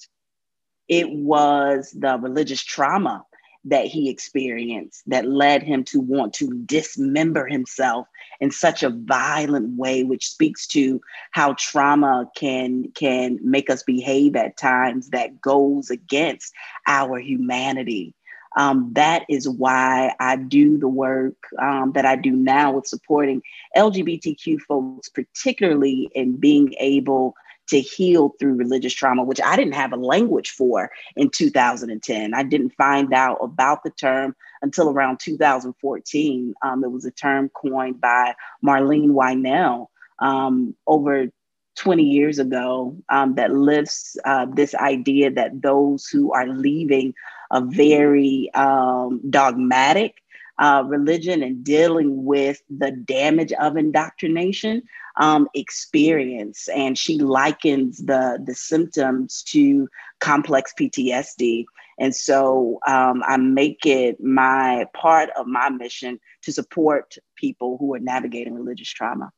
it 0.88 1.11
was 1.11 1.96
the 1.99 2.18
religious 2.18 2.62
trauma 2.62 3.25
that 3.66 3.87
he 3.87 4.11
experienced 4.11 5.02
that 5.06 5.26
led 5.26 5.62
him 5.62 5.84
to 5.84 5.99
want 5.99 6.34
to 6.34 6.52
dismember 6.66 7.46
himself 7.46 8.06
in 8.40 8.50
such 8.50 8.82
a 8.82 8.90
violent 8.90 9.78
way 9.78 10.04
which 10.04 10.28
speaks 10.28 10.66
to 10.66 11.00
how 11.30 11.54
trauma 11.58 12.28
can 12.37 12.90
can 12.94 13.38
make 13.42 13.70
us 13.70 13.82
behave 13.82 14.37
at 14.37 14.58
times 14.58 15.08
that 15.11 15.40
goes 15.40 15.88
against 15.88 16.52
our 16.87 17.18
humanity 17.18 18.14
um, 18.56 18.90
that 18.92 19.25
is 19.28 19.49
why 19.49 20.14
I 20.20 20.37
do 20.37 20.78
the 20.78 20.88
work 20.88 21.37
um, 21.61 21.92
that 21.92 22.06
I 22.06 22.16
do 22.16 22.32
now 22.32 22.73
with 22.73 22.87
supporting 22.87 23.42
LGBTQ 23.76 24.61
folks, 24.61 25.08
particularly 25.08 26.11
in 26.14 26.37
being 26.37 26.75
able 26.78 27.34
to 27.68 27.80
heal 27.80 28.34
through 28.38 28.54
religious 28.54 28.92
trauma, 28.92 29.25
which 29.25 29.40
I 29.40 29.56
didn't 29.56 29.75
have 29.75 29.92
a 29.92 29.96
language 29.96 30.50
for 30.50 30.90
in 31.16 31.30
2010. 31.30 32.34
I 32.34 32.42
didn't 32.42 32.75
find 32.76 33.12
out 33.14 33.38
about 33.40 33.82
the 33.84 33.90
term 33.90 34.37
until 34.61 34.90
around 34.90 35.18
2014. 35.20 36.54
Um, 36.62 36.84
it 36.84 36.90
was 36.90 37.06
a 37.06 37.11
term 37.11 37.50
coined 37.50 38.00
by 38.00 38.34
Marlene 38.64 39.12
Winell 39.12 39.90
um, 40.18 40.75
over 40.87 41.28
20 41.76 42.02
years 42.02 42.38
ago 42.38 42.97
um, 43.09 43.35
that 43.35 43.52
lifts 43.52 44.16
uh, 44.25 44.47
this 44.54 44.75
idea 44.75 45.31
that 45.31 45.62
those 45.62 46.07
who 46.07 46.33
are 46.33 46.49
leaving 46.49 47.14
a 47.50 47.61
very 47.61 48.50
um, 48.54 49.21
dogmatic 49.28 50.23
uh, 50.59 50.85
religion 50.87 51.43
and 51.43 51.64
dealing 51.64 52.25
with 52.25 52.62
the 52.71 52.93
damage 52.93 53.52
of 53.54 53.76
indoctrination 53.76 54.83
um, 55.16 55.49
experience. 55.54 56.69
And 56.69 56.97
she 56.97 57.19
likens 57.19 57.99
the, 57.99 58.40
the 58.45 58.54
symptoms 58.54 59.43
to 59.49 59.88
complex 60.21 60.73
PTSD. 60.78 61.64
And 61.99 62.14
so 62.14 62.78
um, 62.87 63.23
I 63.26 63.37
make 63.37 63.87
it 63.87 64.23
my 64.23 64.87
part 64.95 65.31
of 65.37 65.47
my 65.47 65.69
mission 65.71 66.19
to 66.43 66.52
support 66.52 67.16
people 67.37 67.76
who 67.78 67.95
are 67.95 68.00
navigating 68.00 68.54
religious 68.54 68.88
trauma. 68.88 69.33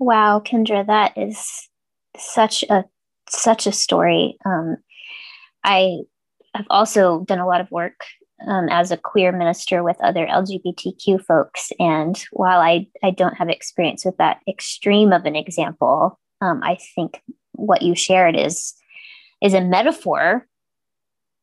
Wow, 0.00 0.40
Kyndra, 0.40 0.86
that 0.86 1.12
is 1.18 1.68
such 2.16 2.64
a 2.70 2.84
such 3.28 3.66
a 3.66 3.72
story. 3.72 4.38
Um, 4.46 4.78
I 5.62 5.98
have 6.54 6.64
also 6.70 7.24
done 7.26 7.38
a 7.38 7.46
lot 7.46 7.60
of 7.60 7.70
work 7.70 8.06
um, 8.48 8.70
as 8.70 8.90
a 8.90 8.96
queer 8.96 9.30
minister 9.30 9.82
with 9.82 10.02
other 10.02 10.26
LGBTQ 10.26 11.22
folks, 11.22 11.70
and 11.78 12.18
while 12.32 12.60
I 12.60 12.86
I 13.04 13.10
don't 13.10 13.34
have 13.36 13.50
experience 13.50 14.06
with 14.06 14.16
that 14.16 14.40
extreme 14.48 15.12
of 15.12 15.26
an 15.26 15.36
example, 15.36 16.18
um, 16.40 16.62
I 16.62 16.78
think 16.94 17.22
what 17.52 17.82
you 17.82 17.94
shared 17.94 18.36
is 18.36 18.72
is 19.42 19.52
a 19.52 19.60
metaphor 19.60 20.46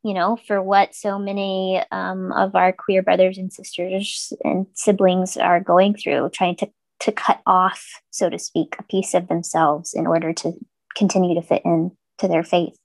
you 0.03 0.13
know, 0.13 0.37
for 0.47 0.61
what 0.61 0.95
so 0.95 1.19
many 1.19 1.83
um, 1.91 2.31
of 2.31 2.55
our 2.55 2.71
queer 2.71 3.03
brothers 3.03 3.37
and 3.37 3.51
sisters 3.51 4.31
and 4.43 4.65
siblings 4.73 5.35
are 5.35 5.59
going 5.59 5.95
through, 5.95 6.29
trying 6.29 6.55
to 6.55 6.69
to 6.99 7.11
cut 7.11 7.41
off, 7.45 7.85
so 8.09 8.29
to 8.29 8.39
speak, 8.39 8.75
a 8.79 8.83
piece 8.83 9.13
of 9.13 9.27
themselves 9.27 9.93
in 9.93 10.07
order 10.07 10.33
to 10.33 10.53
continue 10.95 11.35
to 11.35 11.45
fit 11.45 11.61
in 11.63 11.91
to 12.19 12.27
their 12.27 12.43
faith. 12.43 12.75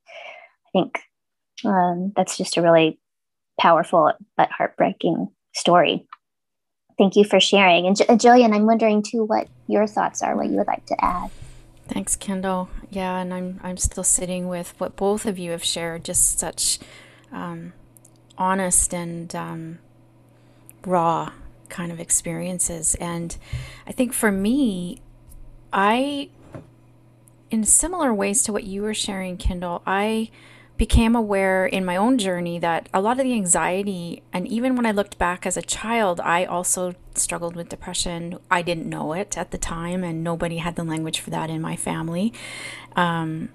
I 0.66 0.70
think 0.72 1.00
um, 1.64 2.12
that's 2.14 2.36
just 2.36 2.56
a 2.56 2.62
really 2.62 2.98
powerful 3.58 4.12
but 4.36 4.50
heartbreaking 4.50 5.28
story. 5.54 6.06
Thank 6.98 7.16
you 7.16 7.24
for 7.24 7.40
sharing. 7.40 7.86
And 7.86 7.96
J- 7.96 8.16
Gillian, 8.16 8.52
I'm 8.52 8.66
wondering 8.66 9.02
too 9.02 9.24
what 9.24 9.48
your 9.66 9.86
thoughts 9.86 10.22
are, 10.22 10.36
what 10.36 10.48
you 10.48 10.56
would 10.56 10.66
like 10.66 10.84
to 10.86 11.04
add. 11.04 11.30
Thanks, 11.88 12.16
Kyndall. 12.16 12.68
Yeah, 12.90 13.18
and 13.18 13.34
I'm 13.34 13.60
I'm 13.62 13.76
still 13.76 14.04
sitting 14.04 14.48
with 14.48 14.74
what 14.78 14.96
both 14.96 15.26
of 15.26 15.38
you 15.38 15.50
have 15.50 15.64
shared. 15.64 16.04
Just 16.04 16.38
such 16.38 16.78
um, 17.32 17.72
honest 18.38 18.94
and 18.94 19.34
um, 19.34 19.78
raw 20.86 21.32
kind 21.72 21.90
of 21.90 21.98
experiences. 21.98 22.94
And 22.96 23.36
I 23.86 23.92
think 23.92 24.12
for 24.12 24.30
me, 24.30 25.00
I, 25.72 26.28
in 27.50 27.64
similar 27.64 28.14
ways 28.14 28.44
to 28.44 28.52
what 28.52 28.64
you 28.64 28.82
were 28.82 28.94
sharing, 28.94 29.36
Kyndall, 29.36 29.82
I 29.86 30.30
became 30.76 31.14
aware 31.14 31.66
in 31.66 31.84
my 31.84 31.96
own 31.96 32.18
journey 32.18 32.58
that 32.58 32.88
a 32.92 33.00
lot 33.00 33.18
of 33.18 33.24
the 33.24 33.32
anxiety, 33.32 34.22
and 34.32 34.46
even 34.48 34.76
when 34.76 34.86
I 34.86 34.90
looked 34.90 35.18
back 35.18 35.46
as 35.46 35.56
a 35.56 35.62
child, 35.62 36.20
I 36.20 36.44
also 36.44 36.94
struggled 37.14 37.56
with 37.56 37.68
depression. 37.68 38.38
I 38.50 38.62
didn't 38.62 38.88
know 38.88 39.12
it 39.12 39.38
at 39.38 39.50
the 39.50 39.58
time, 39.58 40.02
and 40.04 40.22
nobody 40.22 40.58
had 40.58 40.76
the 40.76 40.84
language 40.84 41.20
for 41.20 41.30
that 41.30 41.50
in 41.50 41.60
my 41.60 41.76
family. 41.76 42.32
Um, 42.96 43.50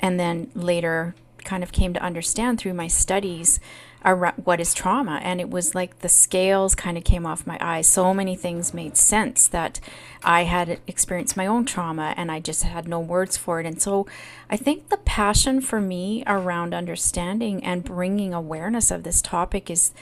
and 0.00 0.18
then 0.18 0.50
later, 0.54 1.14
kind 1.44 1.62
of 1.62 1.72
came 1.72 1.92
to 1.94 2.02
understand 2.02 2.58
through 2.58 2.74
my 2.74 2.88
studies 2.88 3.60
around 4.04 4.34
what 4.44 4.60
is 4.60 4.74
trauma? 4.74 5.20
And 5.22 5.40
it 5.40 5.50
was 5.50 5.74
like 5.74 6.00
the 6.00 6.08
scales 6.08 6.74
kind 6.74 6.96
of 6.96 7.04
came 7.04 7.26
off 7.26 7.46
my 7.46 7.58
eyes. 7.60 7.86
So 7.86 8.12
many 8.12 8.36
things 8.36 8.74
made 8.74 8.96
sense 8.96 9.46
that 9.48 9.80
i 10.24 10.44
had 10.44 10.80
experienced 10.86 11.36
my 11.36 11.46
own 11.46 11.64
trauma 11.66 12.14
and 12.16 12.30
i 12.30 12.38
just 12.38 12.62
had 12.62 12.86
no 12.86 13.00
words 13.00 13.36
for 13.36 13.60
it. 13.60 13.66
And 13.66 13.80
so 13.80 14.06
i 14.50 14.56
think 14.56 14.88
the 14.88 14.98
passion 14.98 15.60
for 15.60 15.80
me 15.80 16.22
around 16.26 16.74
understanding 16.74 17.64
and 17.64 17.84
bringing 17.84 18.32
awareness 18.34 18.90
of 18.90 19.02
this 19.02 19.22
topic 19.22 19.70
is 19.70 19.92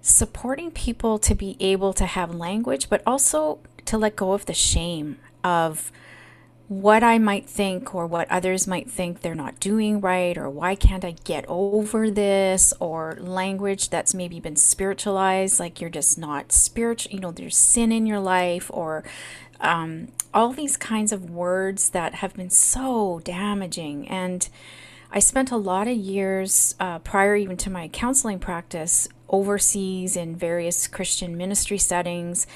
supporting 0.00 0.70
people 0.70 1.18
to 1.18 1.34
be 1.34 1.56
able 1.60 1.92
to 1.94 2.06
have 2.06 2.34
language 2.34 2.88
but 2.90 3.02
also 3.06 3.58
to 3.86 3.96
let 3.96 4.16
go 4.16 4.32
of 4.32 4.46
the 4.46 4.54
shame 4.54 5.18
of 5.42 5.90
what 6.68 7.02
I 7.02 7.18
might 7.18 7.46
think 7.46 7.94
or 7.94 8.06
what 8.06 8.30
others 8.30 8.66
might 8.66 8.90
think 8.90 9.20
they're 9.20 9.34
not 9.34 9.60
doing 9.60 10.00
right, 10.00 10.36
or 10.38 10.48
why 10.48 10.74
can't 10.74 11.04
I 11.04 11.14
get 11.24 11.44
over 11.46 12.10
this, 12.10 12.72
or 12.80 13.18
language 13.20 13.90
that's 13.90 14.14
maybe 14.14 14.40
been 14.40 14.56
spiritualized, 14.56 15.60
like 15.60 15.80
you're 15.80 15.90
just 15.90 16.16
not 16.18 16.52
spiritual, 16.52 17.12
you 17.12 17.20
know, 17.20 17.32
there's 17.32 17.56
sin 17.56 17.92
in 17.92 18.06
your 18.06 18.20
life, 18.20 18.70
or 18.72 19.04
um, 19.60 20.08
all 20.32 20.52
these 20.52 20.76
kinds 20.78 21.12
of 21.12 21.30
words 21.30 21.90
that 21.90 22.14
have 22.16 22.34
been 22.34 22.50
so 22.50 23.20
damaging. 23.24 24.08
And 24.08 24.48
I 25.12 25.18
spent 25.18 25.50
a 25.50 25.56
lot 25.56 25.86
of 25.86 25.96
years 25.96 26.74
uh, 26.80 26.98
prior 27.00 27.36
even 27.36 27.56
to 27.58 27.70
my 27.70 27.88
counseling 27.88 28.38
practice 28.38 29.08
overseas 29.28 30.16
in 30.16 30.34
various 30.34 30.86
Christian 30.86 31.36
ministry 31.36 31.78
settings 31.78 32.46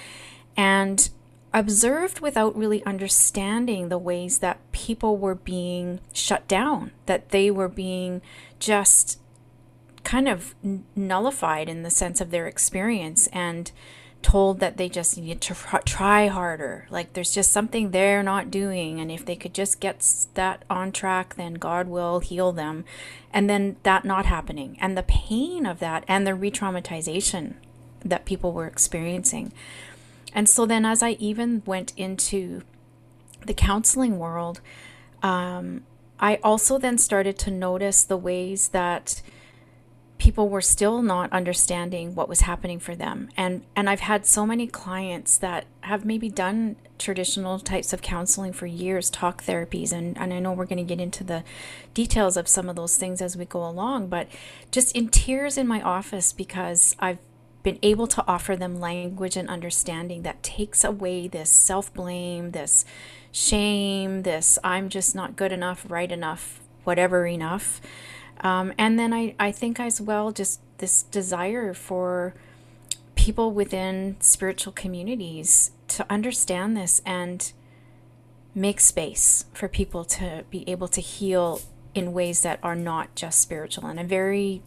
and 0.57 1.09
observed 1.53 2.21
without 2.21 2.57
really 2.57 2.85
understanding 2.85 3.89
the 3.89 3.99
ways 3.99 4.39
that 4.39 4.61
people 4.73 5.17
were 5.17 5.35
being 5.35 6.01
shut 6.13 6.47
down, 6.49 6.93
that 7.07 7.31
they 7.31 7.51
were 7.51 7.69
being 7.69 8.21
just 8.59 9.19
kind 10.05 10.29
of 10.29 10.55
nullified 10.97 11.69
in 11.69 11.83
the 11.83 11.91
sense 11.91 12.21
of 12.21 12.31
their 12.31 12.47
experience 12.47 13.27
and 13.29 13.73
told 14.23 14.59
that 14.59 14.77
they 14.77 14.89
just 14.89 15.17
need 15.17 15.41
to 15.41 15.55
try 15.85 16.27
harder. 16.27 16.87
Like 16.91 17.13
there's 17.13 17.33
just 17.33 17.53
something 17.53 17.91
they're 17.91 18.23
not 18.23 18.51
doing. 18.51 19.01
And 19.01 19.11
if 19.11 19.25
they 19.25 19.37
could 19.37 19.55
just 19.55 19.81
get 19.81 20.05
that 20.35 20.65
on 20.69 20.93
track, 20.93 21.37
then 21.37 21.55
God 21.55 21.89
will 21.89 22.21
heal 22.21 22.53
them. 22.53 22.85
And 23.33 23.49
then 23.49 23.77
that 23.85 24.05
not 24.05 24.27
happening. 24.27 24.77
And 24.81 24.97
the 24.97 25.05
pain 25.05 25.67
of 25.67 25.79
that 25.79 26.05
and 26.09 26.27
the 26.27 26.35
re 26.35 26.51
traumatization 26.51 27.55
that 28.05 28.25
people 28.25 28.53
were 28.53 28.67
experiencing. 28.67 29.53
And 30.39 30.49
so 30.49 30.67
then, 30.67 30.87
as 30.87 31.03
I 31.03 31.17
even 31.19 31.65
went 31.67 31.93
into 31.97 32.63
the 33.45 33.53
counseling 33.53 34.21
world, 34.21 34.61
um, 35.21 35.83
I 36.21 36.37
also 36.45 36.79
then 36.79 36.97
started 36.97 37.37
to 37.41 37.51
notice 37.51 38.05
the 38.05 38.17
ways 38.17 38.69
that 38.69 39.21
people 40.19 40.49
were 40.49 40.61
still 40.61 41.03
not 41.03 41.33
understanding 41.33 42.15
what 42.15 42.29
was 42.29 42.43
happening 42.43 42.79
for 42.79 42.95
them. 42.95 43.31
And 43.37 43.65
and 43.75 43.91
I've 43.91 43.99
had 43.99 44.27
so 44.27 44.47
many 44.47 44.69
clients 44.69 45.39
that 45.39 45.65
have 45.81 46.05
maybe 46.05 46.29
done 46.29 46.77
traditional 46.99 47.59
types 47.59 47.93
of 47.93 48.01
counseling 48.01 48.53
for 48.53 48.67
years 48.67 49.11
talk 49.11 49.43
therapies 49.43 49.93
and 49.93 50.17
and 50.17 50.33
I 50.33 50.39
know 50.39 50.53
we're 50.53 50.67
going 50.67 50.85
to 50.85 50.95
get 50.95 51.01
into 51.01 51.25
the 51.25 51.43
details 51.95 52.37
of 52.37 52.47
some 52.47 52.69
of 52.69 52.77
those 52.77 52.97
things 52.97 53.21
as 53.23 53.37
we 53.37 53.45
go 53.45 53.65
along 53.65 54.09
but 54.09 54.27
just 54.73 54.97
in 54.97 55.09
tears 55.09 55.57
in 55.57 55.69
my 55.69 55.81
office 55.81 56.33
because 56.33 56.97
I've 56.99 57.19
been 57.69 57.79
able 57.83 58.07
to 58.07 58.25
offer 58.27 58.57
them 58.57 58.81
language 58.81 59.37
and 59.37 59.49
understanding 59.49 60.23
that 60.23 60.43
takes 60.43 60.85
away 60.85 61.29
this 61.29 61.51
self-blame 61.51 62.51
this 62.53 62.85
shame 63.33 64.23
this 64.23 64.59
I'm 64.65 64.89
just 64.89 65.15
not 65.15 65.37
good 65.37 65.53
enough 65.53 65.85
right 65.89 66.11
enough 66.11 66.61
whatever 66.85 67.27
enough 67.27 67.81
um, 68.41 68.73
and 68.79 68.99
then 68.99 69.13
I, 69.13 69.35
I 69.39 69.53
think 69.53 69.81
as 69.81 70.01
well, 70.01 70.31
just 70.33 70.61
this 70.79 71.03
desire 71.05 71.75
for 71.75 72.35
people 73.17 73.51
within 73.51 74.17
spiritual 74.21 74.73
communities 74.73 75.73
to 75.89 76.07
understand 76.09 76.77
this 76.77 77.03
and 77.05 77.53
make 78.55 78.81
space 78.81 79.45
for 79.53 79.69
people 79.69 80.05
to 80.05 80.45
be 80.51 80.69
able 80.69 80.89
to 80.89 81.01
heal 81.01 81.61
in 81.95 82.13
ways 82.13 82.43
that 82.43 82.61
are 82.63 82.77
not 82.77 83.15
just 83.15 83.41
spiritual. 83.41 83.87
And 83.87 83.99
I'm 83.99 84.09
very, 84.09 84.63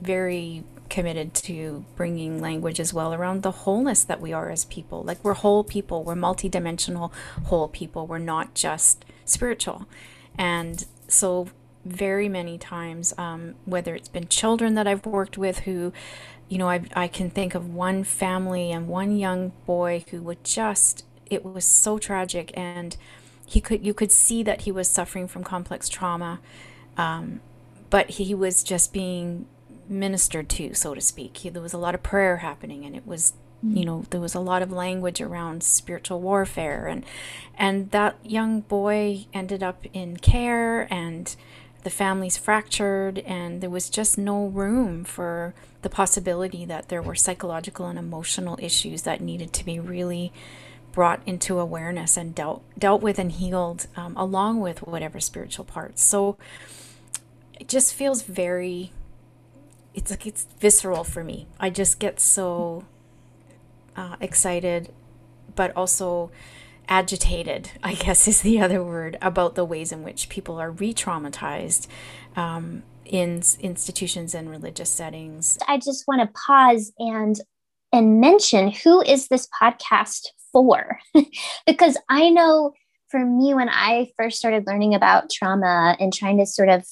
very 0.00 0.64
committed 0.90 1.32
to 1.32 1.84
bringing 1.96 2.40
language 2.40 2.80
as 2.80 2.92
well 2.92 3.14
around 3.14 3.42
the 3.42 3.50
wholeness 3.52 4.04
that 4.04 4.20
we 4.20 4.32
are 4.32 4.50
as 4.50 4.64
people. 4.66 5.02
Like 5.02 5.22
we're 5.24 5.34
whole 5.34 5.64
people, 5.64 6.04
we're 6.04 6.14
multidimensional 6.16 7.12
whole 7.46 7.68
people, 7.68 8.06
we're 8.06 8.18
not 8.18 8.54
just 8.54 9.04
spiritual. 9.24 9.86
And 10.36 10.84
so 11.08 11.48
very 11.84 12.28
many 12.28 12.58
times, 12.58 13.14
um, 13.16 13.54
whether 13.64 13.94
it's 13.94 14.08
been 14.08 14.28
children 14.28 14.74
that 14.74 14.86
I've 14.86 15.06
worked 15.06 15.38
with 15.38 15.60
who, 15.60 15.92
you 16.48 16.58
know, 16.58 16.68
I, 16.68 16.82
I 16.94 17.08
can 17.08 17.30
think 17.30 17.54
of 17.54 17.72
one 17.72 18.04
family 18.04 18.70
and 18.72 18.88
one 18.88 19.16
young 19.16 19.52
boy 19.66 20.04
who 20.10 20.20
would 20.22 20.44
just, 20.44 21.04
it 21.30 21.44
was 21.44 21.64
so 21.64 21.98
tragic. 21.98 22.50
And 22.54 22.96
he 23.46 23.60
could, 23.60 23.84
you 23.84 23.94
could 23.94 24.12
see 24.12 24.42
that 24.42 24.62
he 24.62 24.72
was 24.72 24.88
suffering 24.88 25.28
from 25.28 25.44
complex 25.44 25.88
trauma. 25.88 26.40
Um, 26.96 27.40
but 27.88 28.10
he 28.10 28.34
was 28.34 28.62
just 28.62 28.92
being 28.92 29.46
ministered 29.90 30.48
to, 30.50 30.74
so 30.74 30.94
to 30.94 31.00
speak. 31.00 31.38
He, 31.38 31.48
there 31.48 31.62
was 31.62 31.72
a 31.72 31.78
lot 31.78 31.94
of 31.94 32.02
prayer 32.02 32.38
happening, 32.38 32.84
and 32.84 32.94
it 32.94 33.06
was, 33.06 33.34
you 33.62 33.84
know, 33.84 34.04
there 34.10 34.20
was 34.20 34.34
a 34.34 34.40
lot 34.40 34.62
of 34.62 34.72
language 34.72 35.20
around 35.20 35.62
spiritual 35.62 36.20
warfare, 36.20 36.86
and 36.86 37.04
and 37.58 37.90
that 37.90 38.16
young 38.24 38.60
boy 38.60 39.26
ended 39.34 39.62
up 39.62 39.84
in 39.92 40.16
care, 40.16 40.92
and 40.92 41.36
the 41.82 41.90
family's 41.90 42.36
fractured 42.36 43.18
and 43.20 43.60
there 43.60 43.70
was 43.70 43.88
just 43.88 44.18
no 44.18 44.46
room 44.46 45.04
for 45.04 45.54
the 45.82 45.88
possibility 45.88 46.64
that 46.66 46.88
there 46.88 47.00
were 47.00 47.14
psychological 47.14 47.86
and 47.86 47.98
emotional 47.98 48.58
issues 48.60 49.02
that 49.02 49.20
needed 49.20 49.52
to 49.52 49.64
be 49.64 49.80
really 49.80 50.32
brought 50.92 51.22
into 51.24 51.58
awareness 51.58 52.16
and 52.16 52.34
dealt 52.34 52.62
dealt 52.78 53.00
with 53.00 53.18
and 53.18 53.32
healed 53.32 53.86
um, 53.96 54.14
along 54.16 54.60
with 54.60 54.80
whatever 54.80 55.20
spiritual 55.20 55.64
parts. 55.64 56.02
So 56.02 56.36
it 57.58 57.68
just 57.68 57.94
feels 57.94 58.22
very 58.22 58.92
it's 59.94 60.10
like 60.10 60.26
it's 60.26 60.46
visceral 60.58 61.04
for 61.04 61.24
me 61.24 61.46
i 61.58 61.68
just 61.68 61.98
get 61.98 62.20
so 62.20 62.84
uh, 63.96 64.16
excited 64.20 64.92
but 65.54 65.76
also 65.76 66.30
agitated, 66.90 67.70
I 67.82 67.94
guess 67.94 68.28
is 68.28 68.42
the 68.42 68.60
other 68.60 68.82
word, 68.84 69.16
about 69.22 69.54
the 69.54 69.64
ways 69.64 69.92
in 69.92 70.02
which 70.02 70.28
people 70.28 70.60
are 70.60 70.70
re 70.70 70.92
traumatized 70.92 71.86
um, 72.36 72.82
in 73.04 73.42
institutions 73.60 74.34
and 74.34 74.50
religious 74.50 74.90
settings. 74.90 75.58
I 75.66 75.78
just 75.78 76.04
want 76.06 76.20
to 76.20 76.40
pause 76.46 76.92
and 76.98 77.40
and 77.92 78.20
mention 78.20 78.70
who 78.70 79.02
is 79.02 79.28
this 79.28 79.48
podcast 79.60 80.26
for 80.52 80.98
because 81.66 81.96
I 82.08 82.30
know 82.30 82.72
for 83.08 83.24
me 83.24 83.52
when 83.54 83.68
I 83.68 84.10
first 84.16 84.38
started 84.38 84.66
learning 84.66 84.94
about 84.94 85.30
trauma 85.30 85.96
and 85.98 86.12
trying 86.12 86.38
to 86.38 86.46
sort 86.46 86.68
of 86.68 86.86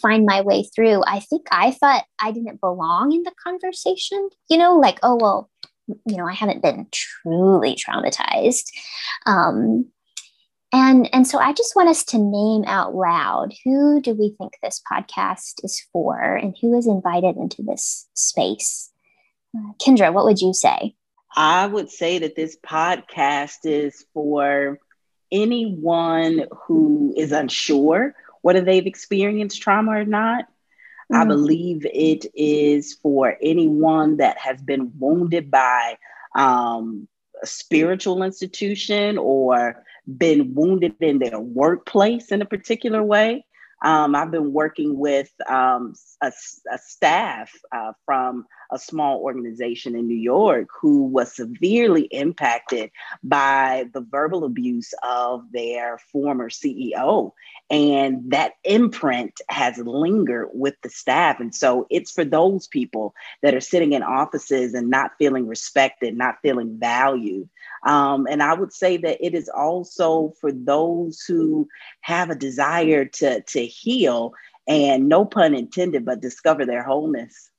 find 0.00 0.26
my 0.26 0.42
way 0.42 0.64
through 0.74 1.02
I 1.06 1.20
think 1.20 1.46
I 1.50 1.70
thought 1.72 2.04
I 2.20 2.32
didn't 2.32 2.60
belong 2.60 3.12
in 3.12 3.22
the 3.22 3.32
conversation 3.42 4.28
you 4.50 4.58
know 4.58 4.78
like 4.78 4.98
oh 5.02 5.16
well 5.20 5.50
you 6.06 6.16
know, 6.16 6.26
I 6.26 6.32
haven't 6.32 6.62
been 6.62 6.86
truly 6.92 7.74
traumatized. 7.74 8.70
Um, 9.26 9.86
and 10.72 11.08
and 11.14 11.26
so 11.26 11.38
I 11.38 11.52
just 11.54 11.74
want 11.74 11.88
us 11.88 12.04
to 12.06 12.18
name 12.18 12.64
out 12.66 12.94
loud 12.94 13.54
who 13.64 14.02
do 14.02 14.12
we 14.12 14.34
think 14.36 14.52
this 14.62 14.82
podcast 14.90 15.64
is 15.64 15.82
for, 15.92 16.36
and 16.36 16.54
who 16.60 16.76
is 16.76 16.86
invited 16.86 17.36
into 17.36 17.62
this 17.62 18.06
space. 18.14 18.90
Uh, 19.56 19.72
Kyndra, 19.82 20.12
what 20.12 20.26
would 20.26 20.40
you 20.40 20.52
say? 20.52 20.94
I 21.34 21.66
would 21.66 21.90
say 21.90 22.18
that 22.18 22.36
this 22.36 22.56
podcast 22.56 23.64
is 23.64 24.04
for 24.12 24.78
anyone 25.32 26.44
who 26.66 27.14
is 27.16 27.32
unsure 27.32 28.14
whether 28.48 28.62
they've 28.62 28.86
experienced 28.86 29.60
trauma 29.60 29.90
or 29.90 30.06
not. 30.06 30.46
Mm. 31.12 31.16
I 31.18 31.24
believe 31.26 31.84
it 31.84 32.24
is 32.34 32.94
for 33.02 33.36
anyone 33.42 34.16
that 34.16 34.38
has 34.38 34.62
been 34.62 34.90
wounded 34.98 35.50
by 35.50 35.98
um, 36.34 37.06
a 37.42 37.46
spiritual 37.46 38.22
institution 38.22 39.18
or 39.18 39.84
been 40.16 40.54
wounded 40.54 40.94
in 41.00 41.18
their 41.18 41.38
workplace 41.38 42.32
in 42.32 42.40
a 42.40 42.46
particular 42.46 43.02
way. 43.02 43.44
Um, 43.84 44.14
I've 44.14 44.30
been 44.30 44.54
working 44.54 44.98
with 44.98 45.30
um, 45.46 45.92
a, 46.22 46.32
a, 46.72 46.78
staff 46.78 47.52
uh, 47.70 47.92
from 48.06 48.46
a 48.70 48.78
small 48.78 49.20
organization 49.20 49.96
in 49.96 50.06
New 50.06 50.16
York 50.16 50.68
who 50.80 51.04
was 51.04 51.34
severely 51.34 52.02
impacted 52.02 52.90
by 53.22 53.86
the 53.92 54.00
verbal 54.00 54.44
abuse 54.44 54.94
of 55.02 55.44
their 55.52 55.98
former 56.12 56.48
CEO. 56.48 57.32
And 57.70 58.30
that 58.30 58.54
imprint 58.64 59.40
has 59.48 59.78
lingered 59.78 60.48
with 60.52 60.74
the 60.82 60.90
staff. 60.90 61.40
And 61.40 61.54
so 61.54 61.86
it's 61.90 62.10
for 62.10 62.24
those 62.24 62.66
people 62.66 63.14
that 63.42 63.54
are 63.54 63.60
sitting 63.60 63.92
in 63.92 64.02
offices 64.02 64.74
and 64.74 64.90
not 64.90 65.12
feeling 65.18 65.46
respected, 65.46 66.16
not 66.16 66.36
feeling 66.42 66.78
valued. 66.78 67.48
Um, 67.86 68.26
and 68.28 68.42
I 68.42 68.54
would 68.54 68.72
say 68.72 68.96
that 68.98 69.24
it 69.24 69.34
is 69.34 69.48
also 69.48 70.34
for 70.40 70.50
those 70.50 71.20
who 71.20 71.68
have 72.00 72.30
a 72.30 72.34
desire 72.34 73.04
to, 73.04 73.42
to 73.42 73.66
heal 73.66 74.32
and 74.66 75.08
no 75.08 75.24
pun 75.24 75.54
intended, 75.54 76.04
but 76.04 76.20
discover 76.20 76.66
their 76.66 76.82
wholeness. 76.82 77.50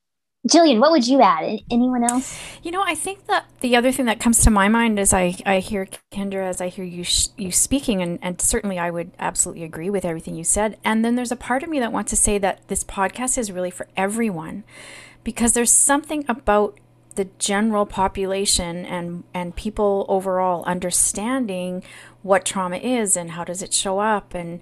Gillian, 0.48 0.80
what 0.80 0.92
would 0.92 1.08
you 1.08 1.22
add? 1.22 1.60
Anyone 1.70 2.04
else? 2.04 2.40
You 2.64 2.72
know, 2.72 2.82
I 2.82 2.96
think 2.96 3.26
that 3.28 3.46
the 3.60 3.76
other 3.76 3.92
thing 3.92 4.06
that 4.06 4.22
comes 4.22 4.40
to 4.44 4.50
my 4.50 4.70
mind 4.70 4.98
as 4.98 5.14
I, 5.14 5.36
I 5.46 5.60
hear 5.60 5.88
Kyndra, 6.14 6.48
as 6.48 6.62
I 6.62 6.70
hear 6.70 6.86
you 6.86 7.04
sh- 7.04 7.28
you 7.38 7.52
speaking, 7.52 8.02
and, 8.02 8.18
and 8.22 8.40
certainly 8.40 8.80
I 8.80 8.90
would 8.90 9.12
absolutely 9.20 9.66
agree 9.66 9.90
with 9.90 10.06
everything 10.06 10.36
you 10.36 10.46
said. 10.46 10.78
And 10.84 11.04
then 11.04 11.16
there's 11.16 11.32
a 11.32 11.36
part 11.36 11.62
of 11.62 11.70
me 11.70 11.80
that 11.80 11.92
wants 11.92 12.12
to 12.12 12.16
say 12.16 12.38
that 12.38 12.66
this 12.70 12.86
podcast 12.86 13.38
is 13.38 13.52
really 13.52 13.72
for 13.72 13.88
everyone 13.98 14.64
because 15.26 15.52
there's 15.52 15.72
something 15.72 16.24
about 16.30 16.80
the 17.16 17.28
general 17.38 17.86
population 17.86 18.86
and 18.86 19.26
and 19.34 19.56
people 19.58 20.06
overall 20.08 20.64
understanding 20.64 21.84
what 22.22 22.46
trauma 22.46 22.78
is 22.78 23.18
and 23.18 23.32
how 23.32 23.44
does 23.44 23.62
it 23.62 23.74
show 23.74 24.00
up 24.00 24.34
and 24.34 24.62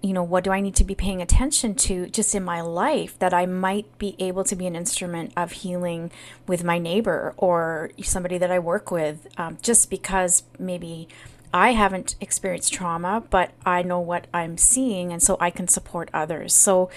you 0.00 0.12
know 0.12 0.22
what 0.22 0.44
do 0.44 0.50
i 0.50 0.60
need 0.60 0.74
to 0.74 0.84
be 0.84 0.94
paying 0.94 1.20
attention 1.20 1.74
to 1.74 2.06
just 2.08 2.34
in 2.34 2.42
my 2.42 2.60
life 2.60 3.18
that 3.18 3.34
i 3.34 3.46
might 3.46 3.98
be 3.98 4.14
able 4.18 4.44
to 4.44 4.56
be 4.56 4.66
an 4.66 4.76
instrument 4.76 5.32
of 5.36 5.52
healing 5.52 6.10
with 6.46 6.64
my 6.64 6.78
neighbor 6.78 7.34
or 7.36 7.90
somebody 8.02 8.38
that 8.38 8.50
i 8.50 8.58
work 8.58 8.90
with 8.90 9.26
um, 9.38 9.58
just 9.62 9.90
because 9.90 10.42
maybe 10.58 11.08
i 11.52 11.72
haven't 11.72 12.16
experienced 12.20 12.72
trauma 12.72 13.22
but 13.30 13.50
i 13.64 13.82
know 13.82 14.00
what 14.00 14.26
i'm 14.32 14.56
seeing 14.56 15.12
and 15.12 15.22
so 15.22 15.36
i 15.40 15.50
can 15.50 15.68
support 15.68 16.08
others. 16.12 16.52
So 16.52 16.90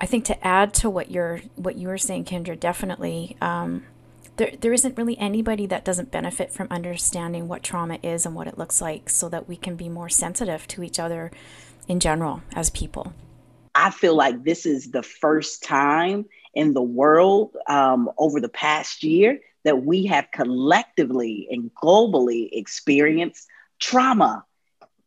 i 0.00 0.06
think 0.06 0.24
to 0.26 0.46
add 0.46 0.74
to 0.74 0.90
what 0.90 1.10
you're 1.10 1.40
what 1.56 1.76
you 1.76 1.88
were 1.88 1.98
saying 1.98 2.24
kyndra 2.24 2.58
definitely 2.58 3.36
um, 3.40 3.84
there, 4.36 4.52
there 4.60 4.72
isn't 4.72 4.98
really 4.98 5.16
anybody 5.18 5.66
that 5.66 5.84
doesn't 5.84 6.10
benefit 6.10 6.50
from 6.50 6.66
understanding 6.70 7.46
what 7.46 7.62
trauma 7.62 7.98
is 8.02 8.26
and 8.26 8.34
what 8.34 8.48
it 8.48 8.58
looks 8.58 8.80
like 8.80 9.08
so 9.08 9.28
that 9.28 9.48
we 9.48 9.56
can 9.56 9.76
be 9.76 9.88
more 9.88 10.08
sensitive 10.08 10.66
to 10.68 10.82
each 10.82 10.98
other 10.98 11.30
in 11.88 12.00
general 12.00 12.42
as 12.54 12.70
people? 12.70 13.12
I 13.74 13.90
feel 13.90 14.14
like 14.14 14.44
this 14.44 14.66
is 14.66 14.90
the 14.90 15.02
first 15.02 15.62
time 15.62 16.26
in 16.54 16.74
the 16.74 16.82
world 16.82 17.56
um, 17.68 18.10
over 18.18 18.40
the 18.40 18.48
past 18.48 19.02
year 19.02 19.40
that 19.64 19.84
we 19.84 20.06
have 20.06 20.28
collectively 20.32 21.48
and 21.50 21.70
globally 21.74 22.48
experienced 22.52 23.48
trauma. 23.80 24.44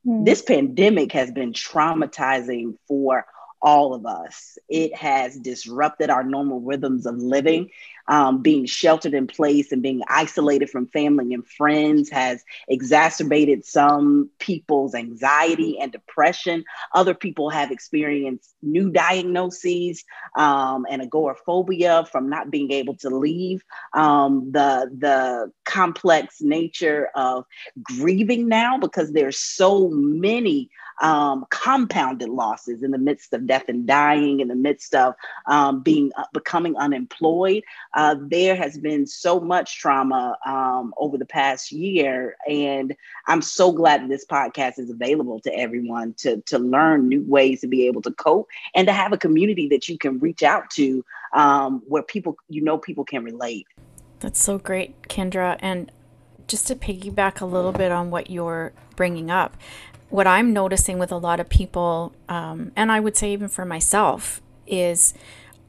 Mm. 0.06 0.26
This 0.26 0.42
pandemic 0.42 1.12
has 1.14 1.32
been 1.32 1.54
traumatizing 1.54 2.78
for 2.88 3.26
all 3.68 3.94
of 3.94 4.06
us. 4.06 4.58
It 4.70 4.96
has 4.96 5.38
disrupted 5.38 6.10
our 6.10 6.24
normal 6.24 6.62
rhythms 6.62 7.06
of 7.06 7.18
living 7.18 7.70
um, 8.08 8.42
being 8.42 8.66
sheltered 8.66 9.14
in 9.14 9.28
place 9.28 9.72
and 9.72 9.82
being 9.82 10.02
isolated 10.08 10.70
from 10.70 10.88
family 10.88 11.34
and 11.34 11.46
friends 11.46 12.10
has 12.10 12.44
exacerbated 12.68 13.66
some 13.66 14.30
people's 14.40 14.96
anxiety 14.96 15.78
and 15.80 15.92
depression. 15.92 16.64
Other 16.94 17.14
people 17.14 17.50
have 17.50 17.72
experienced 17.72 18.56
new 18.62 18.90
diagnoses 18.90 20.04
um, 20.38 20.86
and 20.90 21.02
agoraphobia 21.02 22.06
from 22.12 22.30
not 22.30 22.50
being 22.50 22.72
able 22.72 22.96
to 22.98 23.10
leave. 23.10 23.64
Um, 23.94 24.52
the, 24.52 24.90
the 24.98 25.52
complex 25.66 26.42
nature 26.42 27.10
of 27.16 27.46
grieving 27.84 28.48
now 28.48 28.78
because 28.78 29.12
there's 29.12 29.38
so 29.38 29.90
many 29.90 30.70
um, 31.00 31.46
compounded 31.50 32.30
losses 32.30 32.84
in 32.84 32.92
the 32.92 32.98
midst 32.98 33.34
of 33.34 33.48
death 33.48 33.66
and 33.68 33.86
dying, 33.86 34.40
in 34.40 34.48
the 34.48 34.56
midst 34.56 34.96
of 34.96 35.14
um, 35.46 35.82
being 35.82 36.12
uh, 36.18 36.24
becoming 36.34 36.76
unemployed. 36.78 37.64
Uh, 37.94 38.16
there 38.20 38.56
has 38.56 38.78
been 38.78 39.06
so 39.06 39.40
much 39.40 39.80
trauma 39.80 40.38
um, 40.46 40.94
over 40.98 41.18
the 41.18 41.26
past 41.26 41.72
year, 41.72 42.36
and 42.50 42.96
I'm 43.28 43.42
so 43.42 43.72
glad 43.72 44.02
that 44.02 44.10
this 44.10 44.26
podcast 44.26 44.80
is 44.80 44.90
available 44.90 45.40
to 45.42 45.56
everyone 45.56 46.14
to 46.20 46.42
to 46.42 46.60
learn 46.60 47.08
new 47.08 47.24
ways 47.24 47.62
to 47.62 47.68
be 47.68 47.88
able 47.88 48.02
to 48.04 48.12
cope 48.12 48.48
and 48.76 48.88
to 48.88 48.94
have 48.94 49.14
a 49.14 49.18
community 49.18 49.68
that 49.70 49.88
you 49.88 49.98
can 49.98 50.20
reach 50.20 50.44
out 50.44 50.70
to 50.72 51.04
um, 51.34 51.82
where 51.88 52.04
people 52.04 52.38
you 52.50 52.62
know 52.62 52.78
people 52.78 53.06
can 53.06 53.24
relate. 53.24 53.68
That's 54.20 54.42
so 54.42 54.58
great, 54.58 55.04
Kyndra, 55.04 55.58
and 55.60 55.92
just 56.48 56.68
to 56.68 56.76
piggyback 56.76 57.42
a 57.42 57.46
little 57.46 57.72
bit 57.72 57.92
on 57.92 58.10
what 58.10 58.30
you're 58.30 58.72
bringing 58.96 59.30
up, 59.30 59.58
what 60.10 60.28
I'm 60.28 60.54
noticing 60.54 61.00
with 61.00 61.12
a 61.12 61.18
lot 61.18 61.40
of 61.40 61.50
people, 61.50 62.14
um, 62.30 62.72
and 62.76 62.92
I 62.92 63.00
would 63.00 63.18
say 63.18 63.34
even 63.34 63.50
for 63.50 63.66
myself, 63.66 64.42
is 64.66 65.14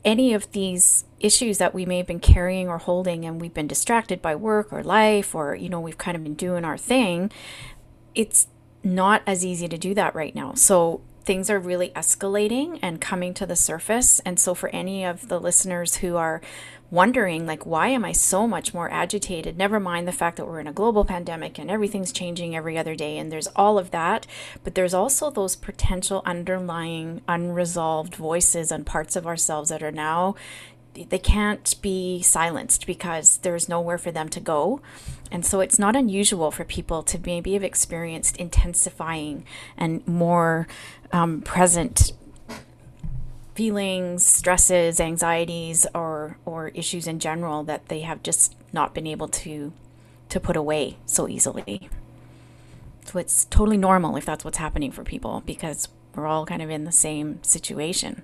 any 0.05 0.33
of 0.33 0.51
these 0.53 1.05
issues 1.21 1.59
that 1.59 1.75
we 1.75 1.85
may 1.85 1.99
have 1.99 2.07
been 2.07 2.21
carrying 2.21 2.69
or 2.69 2.79
holding 2.79 3.25
and 3.25 3.41
we've 3.41 3.55
been 3.55 3.67
distracted 3.67 4.23
by 4.23 4.35
work 4.35 4.73
or 4.73 4.83
life 4.83 5.35
or 5.35 5.57
you 5.57 5.69
know 5.69 5.81
we've 5.81 5.99
kind 5.99 6.17
of 6.17 6.23
been 6.23 6.35
doing 6.35 6.65
our 6.65 6.79
thing 6.79 7.29
it's 8.15 8.47
not 8.83 9.23
as 9.27 9.45
easy 9.45 9.69
to 9.69 9.79
do 9.79 9.95
that 9.95 10.15
right 10.15 10.35
now. 10.35 10.55
So 10.55 11.01
things 11.29 11.51
are 11.51 11.59
really 11.59 11.91
escalating 11.91 12.79
and 12.81 13.03
coming 13.03 13.35
to 13.35 13.45
the 13.45 13.55
surface 13.55 14.19
and 14.21 14.41
so 14.41 14.55
for 14.55 14.71
any 14.71 15.05
of 15.05 15.29
the 15.29 15.39
listeners 15.39 15.97
who 15.97 16.17
are 16.17 16.41
wondering 16.91 17.45
like 17.45 17.67
why 17.67 17.89
am 17.89 18.03
i 18.03 18.13
so 18.13 18.49
much 18.49 18.73
more 18.73 18.91
agitated 18.91 19.59
never 19.59 19.79
mind 19.79 20.09
the 20.09 20.11
fact 20.11 20.39
that 20.39 20.47
we're 20.47 20.59
in 20.59 20.67
a 20.67 20.73
global 20.73 21.05
pandemic 21.05 21.59
and 21.59 21.71
everything's 21.71 22.13
changing 22.13 22.57
every 22.57 22.79
other 22.79 22.95
day 22.95 23.19
and 23.19 23.31
there's 23.31 23.47
all 23.49 23.79
of 23.79 23.91
that 23.91 24.27
but 24.65 24.75
there's 24.75 24.95
also 24.95 25.29
those 25.29 25.55
potential 25.55 26.23
underlying 26.25 27.21
unresolved 27.29 28.15
voices 28.15 28.73
and 28.73 28.87
parts 28.87 29.15
of 29.15 29.27
ourselves 29.27 29.69
that 29.69 29.83
are 29.83 29.93
now 29.93 30.35
they 31.05 31.19
can't 31.19 31.81
be 31.83 32.23
silenced 32.23 32.87
because 32.87 33.39
there's 33.39 33.69
nowhere 33.69 33.99
for 33.99 34.11
them 34.11 34.29
to 34.31 34.41
go. 34.41 34.81
And 35.31 35.45
so 35.45 35.61
it's 35.61 35.79
not 35.79 35.95
unusual 35.95 36.51
for 36.51 36.65
people 36.65 37.03
to 37.05 37.21
maybe 37.25 37.53
have 37.53 37.63
experienced 37.63 38.37
intensifying 38.39 39.45
and 39.77 40.07
more 40.07 40.67
um, 41.13 41.41
present 41.43 42.13
feelings, 43.55 44.25
stresses, 44.25 45.01
anxieties, 45.01 45.87
or 45.95 46.39
or 46.45 46.69
issues 46.69 47.07
in 47.07 47.19
general 47.19 47.65
that 47.65 47.89
they 47.89 48.01
have 48.01 48.23
just 48.23 48.55
not 48.73 48.95
been 48.95 49.07
able 49.07 49.29
to 49.29 49.73
to 50.29 50.41
put 50.41 50.57
away 50.57 50.97
so 51.07 51.29
easily. 51.29 51.89
So 53.05 53.19
it's 53.19 53.47
totally 53.47 53.79
normal 53.79 54.17
if 54.17 54.27
that's 54.27 54.45
what's 54.45 54.59
happening 54.59 54.93
for 54.93 55.03
people 55.03 55.43
because 55.47 55.89
we're 56.15 56.27
all 56.27 56.45
kind 56.45 56.61
of 56.61 56.69
in 56.69 56.85
the 56.85 56.93
same 56.93 57.43
situation. 57.43 58.23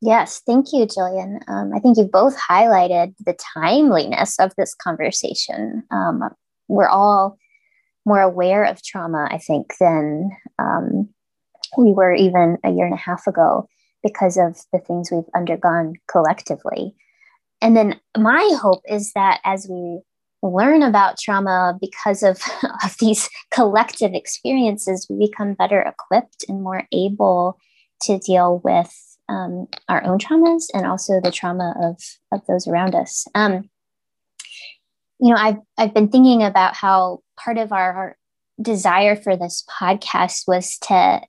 Yes, 0.00 0.42
thank 0.46 0.66
you, 0.72 0.86
Gillian. 0.86 1.40
Um, 1.48 1.72
I 1.74 1.80
think 1.80 1.96
you 1.96 2.04
both 2.04 2.36
highlighted 2.38 3.14
the 3.24 3.36
timeliness 3.54 4.38
of 4.38 4.52
this 4.56 4.74
conversation. 4.74 5.82
Um, 5.90 6.22
we're 6.68 6.88
all 6.88 7.38
more 8.04 8.20
aware 8.20 8.64
of 8.64 8.82
trauma, 8.82 9.26
I 9.30 9.38
think, 9.38 9.72
than 9.80 10.30
um, 10.58 11.08
we 11.76 11.92
were 11.92 12.14
even 12.14 12.58
a 12.64 12.70
year 12.70 12.84
and 12.84 12.94
a 12.94 12.98
half 12.98 13.26
ago 13.26 13.68
because 14.02 14.36
of 14.36 14.58
the 14.72 14.78
things 14.78 15.10
we've 15.10 15.24
undergone 15.34 15.94
collectively. 16.08 16.94
And 17.60 17.76
then 17.76 18.00
my 18.16 18.56
hope 18.60 18.82
is 18.86 19.12
that 19.14 19.40
as 19.44 19.66
we 19.68 20.00
learn 20.42 20.82
about 20.82 21.18
trauma 21.18 21.76
because 21.80 22.22
of, 22.22 22.40
of 22.84 22.96
these 23.00 23.28
collective 23.50 24.12
experiences, 24.14 25.06
we 25.08 25.26
become 25.26 25.54
better 25.54 25.80
equipped 25.80 26.44
and 26.48 26.62
more 26.62 26.84
able 26.92 27.58
to 28.02 28.18
deal 28.18 28.60
with 28.62 28.94
um, 29.28 29.66
our 29.88 30.04
own 30.04 30.18
traumas 30.18 30.66
and 30.72 30.86
also 30.86 31.20
the 31.20 31.32
trauma 31.32 31.74
of, 31.82 32.00
of 32.32 32.46
those 32.46 32.68
around 32.68 32.94
us. 32.94 33.26
Um, 33.34 33.68
you 35.18 35.30
know, 35.30 35.36
I've, 35.36 35.56
I've 35.78 35.94
been 35.94 36.08
thinking 36.08 36.42
about 36.42 36.76
how 36.76 37.20
part 37.42 37.58
of 37.58 37.72
our 37.72 38.16
desire 38.60 39.16
for 39.16 39.36
this 39.36 39.64
podcast 39.68 40.42
was 40.46 40.78
to 40.78 41.22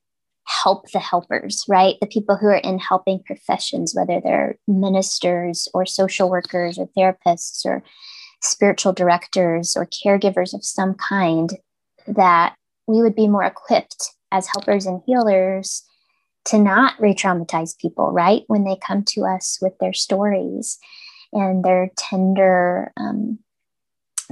help 0.48 0.90
the 0.92 0.98
helpers, 0.98 1.64
right? 1.68 1.96
The 2.00 2.06
people 2.06 2.36
who 2.36 2.46
are 2.46 2.56
in 2.56 2.78
helping 2.78 3.22
professions, 3.22 3.94
whether 3.94 4.20
they're 4.20 4.56
ministers 4.66 5.68
or 5.74 5.84
social 5.84 6.30
workers 6.30 6.78
or 6.78 6.88
therapists 6.96 7.64
or 7.66 7.82
spiritual 8.42 8.92
directors 8.92 9.76
or 9.76 9.86
caregivers 9.86 10.54
of 10.54 10.64
some 10.64 10.94
kind, 10.94 11.50
that 12.06 12.54
we 12.86 13.02
would 13.02 13.14
be 13.14 13.28
more 13.28 13.44
equipped 13.44 14.14
as 14.32 14.46
helpers 14.46 14.86
and 14.86 15.02
healers 15.06 15.84
to 16.46 16.58
not 16.58 16.94
re 16.98 17.14
traumatize 17.14 17.78
people, 17.78 18.10
right? 18.10 18.42
When 18.46 18.64
they 18.64 18.76
come 18.76 19.04
to 19.08 19.26
us 19.26 19.58
with 19.60 19.74
their 19.80 19.92
stories 19.92 20.78
and 21.32 21.62
their 21.62 21.90
tender, 21.98 22.92
um, 22.96 23.38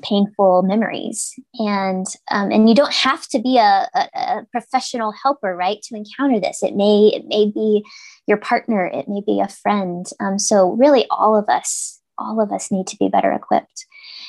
painful 0.03 0.63
memories. 0.63 1.33
And 1.55 2.07
um, 2.31 2.51
and 2.51 2.69
you 2.69 2.75
don't 2.75 2.93
have 2.93 3.27
to 3.29 3.41
be 3.41 3.59
a, 3.59 3.89
a, 3.95 4.09
a, 4.15 4.47
professional 4.51 5.13
helper 5.13 5.57
right 5.57 5.81
to 5.83 5.97
encounter 5.97 6.41
this. 6.41 6.63
It 6.63 6.75
may 6.75 7.13
it 7.15 7.25
may 7.27 7.51
be 7.51 7.85
your 8.27 8.39
partner. 8.39 8.87
It 8.87 9.09
may 9.09 9.23
be 9.25 9.41
a 9.41 9.49
friend. 9.49 10.07
Um, 10.21 10.39
so 10.39 10.73
really 10.73 11.07
all 11.11 11.37
of 11.37 11.49
us 11.49 12.01
all 12.19 12.41
of 12.41 12.51
us 12.53 12.71
need 12.71 12.87
to 12.89 12.97
be 12.97 13.09
better 13.09 13.33
equipped. 13.33 13.87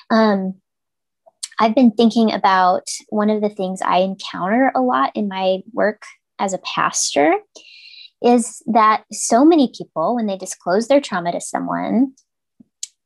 Um, 0.10 0.56
i've 1.60 1.76
been 1.76 1.92
thinking 1.92 2.32
about 2.32 2.88
one 3.10 3.30
of 3.30 3.42
the 3.42 3.50
things 3.50 3.82
i 3.82 3.98
encounter 3.98 4.72
a 4.76 4.82
lot 4.82 5.12
in 5.16 5.28
my 5.28 5.60
work 5.74 6.04
as 6.40 6.54
a 6.54 6.60
pastor 6.60 7.34
is 8.22 8.62
that 8.68 9.04
so 9.12 9.46
many 9.46 9.72
people 9.78 10.16
when 10.16 10.28
they 10.28 10.38
disclose 10.38 10.88
their 10.88 11.02
trauma 11.02 11.32
to 11.32 11.42
someone 11.42 12.14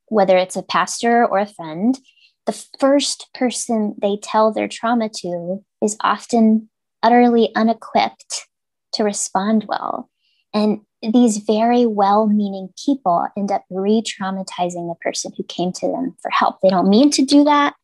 whether 0.08 0.38
it's 0.38 0.56
a 0.56 0.63
pastor 0.63 1.26
or 1.26 1.39
a 1.39 1.47
friend 1.47 1.97
the 2.45 2.65
first 2.80 3.30
person 3.34 3.95
they 4.01 4.17
tell 4.21 4.51
their 4.51 4.67
trauma 4.67 5.10
to 5.10 5.63
is 5.82 5.97
often 6.01 6.69
utterly 7.04 7.51
unequipped 7.56 8.47
to 8.93 9.04
respond 9.04 9.65
well. 9.67 10.10
And 10.54 10.82
these 11.01 11.38
very 11.38 11.86
well 11.86 12.27
meaning 12.27 12.69
people 12.84 13.25
end 13.38 13.51
up 13.51 13.63
re 13.69 14.04
traumatizing 14.04 14.89
the 14.89 14.95
person 15.01 15.32
who 15.36 15.43
came 15.43 15.71
to 15.73 15.88
them 15.88 16.15
for 16.21 16.30
help. 16.32 16.60
They 16.62 16.69
don't 16.69 16.89
mean 16.89 17.10
to 17.12 17.23
do 17.23 17.43
that, 17.43 17.75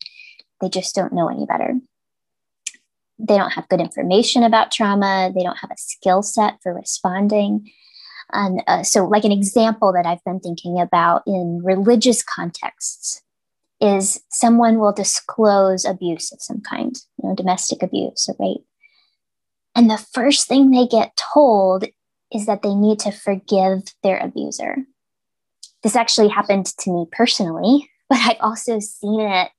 they 0.62 0.70
just 0.70 0.96
don't 0.96 1.13
know 1.13 1.30
any 1.30 1.46
better. 1.46 1.76
They 3.20 3.38
don't 3.38 3.54
have 3.54 3.70
good 3.70 3.82
information 3.82 4.43
about 4.43 4.72
trauma, 4.72 5.32
they 5.34 5.43
don't 5.43 5.58
have 5.58 5.72
a 5.72 5.78
skill 5.78 6.22
set 6.22 6.56
for 6.62 6.74
responding. 6.74 7.72
And 8.34 8.62
uh, 8.67 8.84
so, 8.84 9.06
like 9.06 9.24
an 9.24 9.32
example 9.32 9.93
that 9.93 10.06
I've 10.06 10.24
been 10.26 10.41
thinking 10.41 10.80
about 10.80 11.24
in 11.26 11.62
religious 11.63 12.22
contexts, 12.22 13.24
is 13.80 14.22
someone 14.30 14.80
will 14.80 14.94
disclose 14.94 15.86
abuse 15.86 16.32
of 16.32 16.42
some 16.42 16.62
kind, 16.62 16.96
you 17.22 17.30
know, 17.30 17.36
domestic 17.36 17.84
abuse 17.84 18.28
or 18.28 18.36
rape. 18.40 18.66
And 19.76 19.90
the 19.90 20.04
first 20.13 20.48
thing 20.48 20.72
they 20.72 20.88
get 20.88 21.16
told 21.34 21.86
is 22.34 22.48
that 22.48 22.63
they 22.63 22.74
need 22.74 23.00
to 23.00 23.12
forgive 23.12 23.84
their 24.04 24.18
abuser. 24.18 24.78
This 25.84 25.96
actually 25.96 26.30
happened 26.30 26.66
to 26.66 26.92
me 26.92 27.06
personally, 27.12 27.90
but 28.10 28.20
I've 28.20 28.42
also 28.42 28.80
seen 28.80 29.22
it 29.22 29.50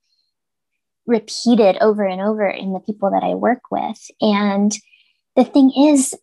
repeated 1.05 1.77
over 1.81 2.05
and 2.05 2.21
over 2.21 2.47
in 2.47 2.73
the 2.73 2.79
people 2.79 3.09
that 3.11 3.23
I 3.23 3.33
work 3.33 3.71
with. 3.71 3.99
And 4.21 4.71
the 5.35 5.43
thing 5.43 5.71
is, 5.75 6.13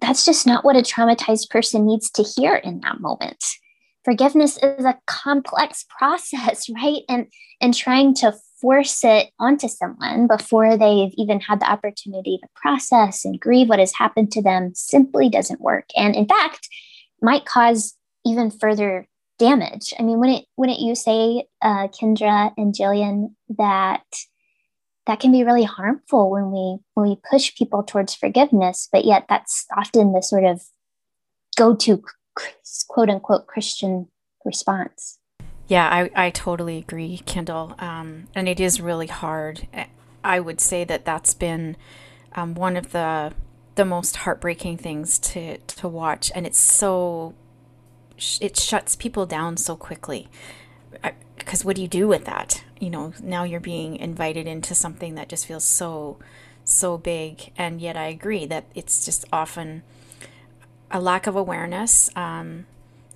that's 0.00 0.24
just 0.24 0.46
not 0.46 0.64
what 0.64 0.76
a 0.76 0.80
traumatized 0.80 1.48
person 1.50 1.86
needs 1.86 2.10
to 2.10 2.22
hear 2.22 2.56
in 2.56 2.80
that 2.80 3.00
moment. 3.00 3.42
Forgiveness 4.04 4.58
is 4.58 4.84
a 4.84 4.98
complex 5.06 5.84
process, 5.88 6.68
right? 6.74 7.02
And 7.08 7.26
and 7.60 7.74
trying 7.74 8.14
to 8.16 8.34
force 8.60 9.04
it 9.04 9.30
onto 9.38 9.68
someone 9.68 10.26
before 10.26 10.76
they've 10.76 11.12
even 11.16 11.40
had 11.40 11.60
the 11.60 11.70
opportunity 11.70 12.38
to 12.38 12.48
process 12.54 13.24
and 13.24 13.40
grieve 13.40 13.68
what 13.68 13.78
has 13.78 13.94
happened 13.94 14.32
to 14.32 14.42
them 14.42 14.72
simply 14.74 15.28
doesn't 15.28 15.60
work. 15.60 15.86
And 15.96 16.14
in 16.14 16.26
fact, 16.26 16.68
might 17.20 17.44
cause 17.44 17.94
even 18.24 18.50
further 18.50 19.06
damage. 19.38 19.92
I 19.98 20.02
mean, 20.02 20.18
wouldn't 20.18 20.46
it 20.58 20.80
you 20.80 20.94
say, 20.94 21.46
uh, 21.60 21.88
Kyndra 21.88 22.52
and 22.56 22.74
Gillian, 22.74 23.36
that 23.58 24.04
that 25.06 25.20
can 25.20 25.32
be 25.32 25.44
really 25.44 25.64
harmful 25.64 26.30
when 26.30 26.50
we 26.50 26.78
when 26.94 27.08
we 27.08 27.18
push 27.30 27.54
people 27.54 27.82
towards 27.82 28.14
forgiveness 28.14 28.88
but 28.92 29.04
yet 29.04 29.26
that's 29.28 29.66
often 29.76 30.12
the 30.12 30.22
sort 30.22 30.44
of 30.44 30.62
go-to 31.56 32.02
quote 32.88 33.10
unquote 33.10 33.46
christian 33.46 34.08
response. 34.44 35.18
Yeah 35.68 35.88
i, 35.88 36.26
I 36.26 36.30
totally 36.30 36.78
agree 36.78 37.22
kyndall. 37.26 37.80
Um, 37.80 38.28
and 38.34 38.48
it 38.48 38.60
is 38.60 38.80
really 38.80 39.08
hard. 39.08 39.66
I 40.22 40.40
would 40.40 40.60
say 40.60 40.84
that 40.84 41.04
that's 41.04 41.34
been 41.34 41.76
um, 42.34 42.54
one 42.54 42.76
of 42.76 42.92
the 42.92 43.32
the 43.74 43.84
most 43.84 44.16
heartbreaking 44.16 44.78
things 44.78 45.18
to 45.18 45.58
to 45.58 45.88
watch. 45.88 46.30
And 46.34 46.46
it's 46.46 46.60
so 46.60 47.34
it 48.40 48.58
shuts 48.58 48.96
people 48.96 49.26
down 49.26 49.56
so 49.56 49.76
quickly. 49.76 50.28
Because 51.36 51.64
what 51.64 51.76
do 51.76 51.82
you 51.82 51.88
do 51.88 52.06
with 52.06 52.24
that? 52.24 52.62
You 52.78 52.90
know, 52.90 53.12
now 53.22 53.44
you're 53.44 53.60
being 53.60 53.96
invited 53.96 54.46
into 54.46 54.74
something 54.74 55.16
that 55.16 55.28
just 55.28 55.46
feels 55.46 55.64
so, 55.64 56.18
so 56.62 56.96
big. 56.96 57.50
And 57.58 57.80
yet 57.80 57.96
I 57.96 58.06
agree 58.06 58.46
that 58.46 58.66
it's 58.74 59.04
just 59.04 59.24
often 59.32 59.82
a 60.90 61.00
lack 61.00 61.26
of 61.26 61.36
awareness. 61.36 62.10
Um, 62.16 62.66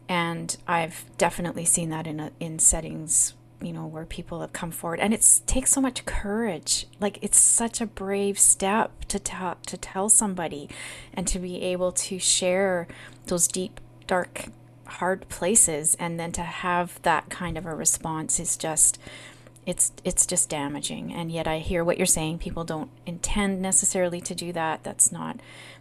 and 0.09 0.57
I've 0.67 1.05
definitely 1.19 1.65
seen 1.65 1.91
that 1.91 2.07
in, 2.07 2.19
a, 2.19 2.33
in 2.41 2.59
settings, 2.59 3.35
you 3.61 3.73
know, 3.73 3.87
where 3.87 4.07
people 4.07 4.41
have 4.41 4.53
come 4.53 4.71
forward 4.71 5.01
and 5.01 5.13
it 5.13 5.41
takes 5.47 5.71
so 5.73 5.81
much 5.81 6.07
courage. 6.07 6.87
Like 6.99 7.19
it's 7.21 7.39
such 7.39 7.81
a 7.81 7.87
brave 7.87 8.39
step 8.39 9.05
to 9.09 9.19
tell, 9.19 9.57
to 9.67 9.77
tell 9.77 10.09
somebody 10.09 10.69
and 11.13 11.27
to 11.29 11.39
be 11.39 11.61
able 11.63 11.93
to 11.93 12.19
share 12.19 12.89
those 13.27 13.47
deep, 13.47 13.81
dark 14.07 14.47
hard 14.87 15.29
places 15.29 15.95
and 16.01 16.19
then 16.19 16.33
to 16.33 16.43
have 16.43 17.01
that 17.03 17.29
kind 17.29 17.59
of 17.59 17.67
a 17.67 17.75
response 17.75 18.41
is 18.41 18.57
just 18.57 18.99
it's 19.69 19.93
it's 20.03 20.27
just 20.27 20.49
damaging. 20.49 21.13
And 21.13 21.31
yet 21.31 21.47
i 21.47 21.59
hear 21.59 21.85
what 21.85 21.99
you're 21.99 22.07
saying. 22.07 22.39
People 22.39 22.65
don't 22.65 22.91
intend 23.07 23.63
necessarily 23.63 24.21
to 24.23 24.35
do 24.35 24.53
that. 24.53 24.83
That's 24.83 25.13
not 25.13 25.39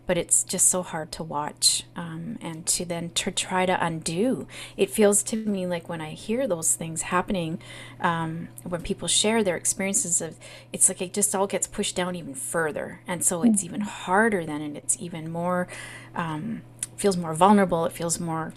but 0.08 0.18
it's 0.18 0.44
just 0.44 0.70
so 0.70 0.82
hard 0.82 1.12
to 1.12 1.22
watch 1.22 1.84
um, 1.96 2.40
and 2.42 2.66
to 2.66 2.86
then 2.86 3.10
to 3.12 3.30
try 3.30 3.66
to 3.66 3.86
undo. 3.86 4.48
It 4.78 4.90
feels 4.90 5.22
to 5.24 5.36
me 5.36 5.68
like 5.68 5.90
when 5.90 6.02
i 6.02 6.12
hear 6.12 6.48
those 6.48 6.74
things 6.74 7.04
happening 7.04 7.60
um, 8.00 8.48
when 8.64 8.82
people 8.82 9.10
share 9.10 9.44
their 9.44 9.58
experiences 9.58 10.22
of 10.22 10.38
it's 10.74 10.88
like 10.88 11.02
it 11.02 11.14
just 11.14 11.36
all 11.36 11.46
gets 11.46 11.68
pushed 11.68 11.96
down 11.96 12.16
even 12.16 12.34
further. 12.34 13.02
And 13.06 13.24
so 13.24 13.44
it's 13.44 13.64
even 13.64 13.82
mm-hmm. 13.82 13.90
harder 13.90 14.46
then 14.46 14.62
and 14.62 14.78
it's 14.78 14.98
even 15.00 15.30
more 15.30 15.68
um, 16.16 16.62
feels 16.96 17.18
more 17.18 17.36
vulnerable. 17.36 17.86
It 17.86 17.92
feels 17.92 18.20
more 18.20 18.54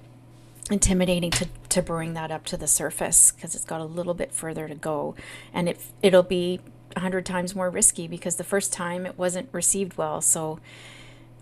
intimidating 0.71 1.31
to, 1.33 1.49
to 1.69 1.83
bring 1.83 2.15
that 2.15 2.31
up 2.31 2.45
to 2.47 2.57
the 2.57 2.67
surface 2.67 3.33
because 3.33 3.55
it's 3.55 3.65
got 3.65 3.81
a 3.81 3.85
little 3.85 4.15
bit 4.15 4.33
further 4.33 4.69
to 4.69 4.75
go. 4.75 5.15
And 5.53 5.69
it, 5.69 5.81
it'll 6.03 6.23
be 6.23 6.61
a 6.97 7.01
hundred 7.01 7.27
times 7.27 7.55
more 7.55 7.71
risky 7.71 8.09
because 8.09 8.37
the 8.37 8.45
first 8.45 8.73
time 8.73 9.07
it 9.07 9.19
wasn't 9.19 9.49
received 9.53 9.97
well. 9.97 10.21
So 10.21 10.61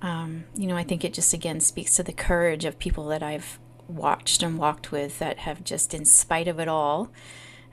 um, 0.01 0.45
you 0.55 0.69
know 0.69 0.77
i 0.77 0.85
think 0.85 1.05
it 1.05 1.13
just 1.13 1.35
again 1.35 1.59
speaks 1.59 1.97
to 1.97 2.05
the 2.05 2.13
courage 2.13 2.65
of 2.65 2.79
people 2.79 3.09
that 3.09 3.21
i've 3.21 3.59
watched 3.89 4.43
and 4.43 4.59
walked 4.59 4.93
with 4.93 5.19
that 5.19 5.39
have 5.39 5.65
just 5.65 5.95
in 5.95 6.05
spite 6.05 6.47
of 6.47 6.61
it 6.61 6.69
all 6.69 7.11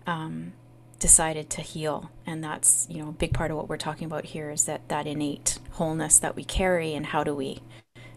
um, 0.08 0.54
decided 1.00 1.50
to 1.52 1.62
heal. 1.62 2.10
And 2.26 2.44
that's 2.44 2.88
you 2.90 3.04
know 3.04 3.10
a 3.10 3.14
big 3.14 3.34
part 3.34 3.52
of 3.52 3.58
what 3.58 3.70
we're 3.70 3.78
talking 3.78 4.06
about 4.06 4.26
here 4.26 4.50
is 4.50 4.66
that 4.66 4.88
that 4.90 5.06
innate 5.06 5.60
wholeness 5.72 6.20
that 6.20 6.36
we 6.36 6.44
carry 6.44 6.94
and 6.94 7.08
how 7.08 7.24
do 7.24 7.36
we 7.36 7.62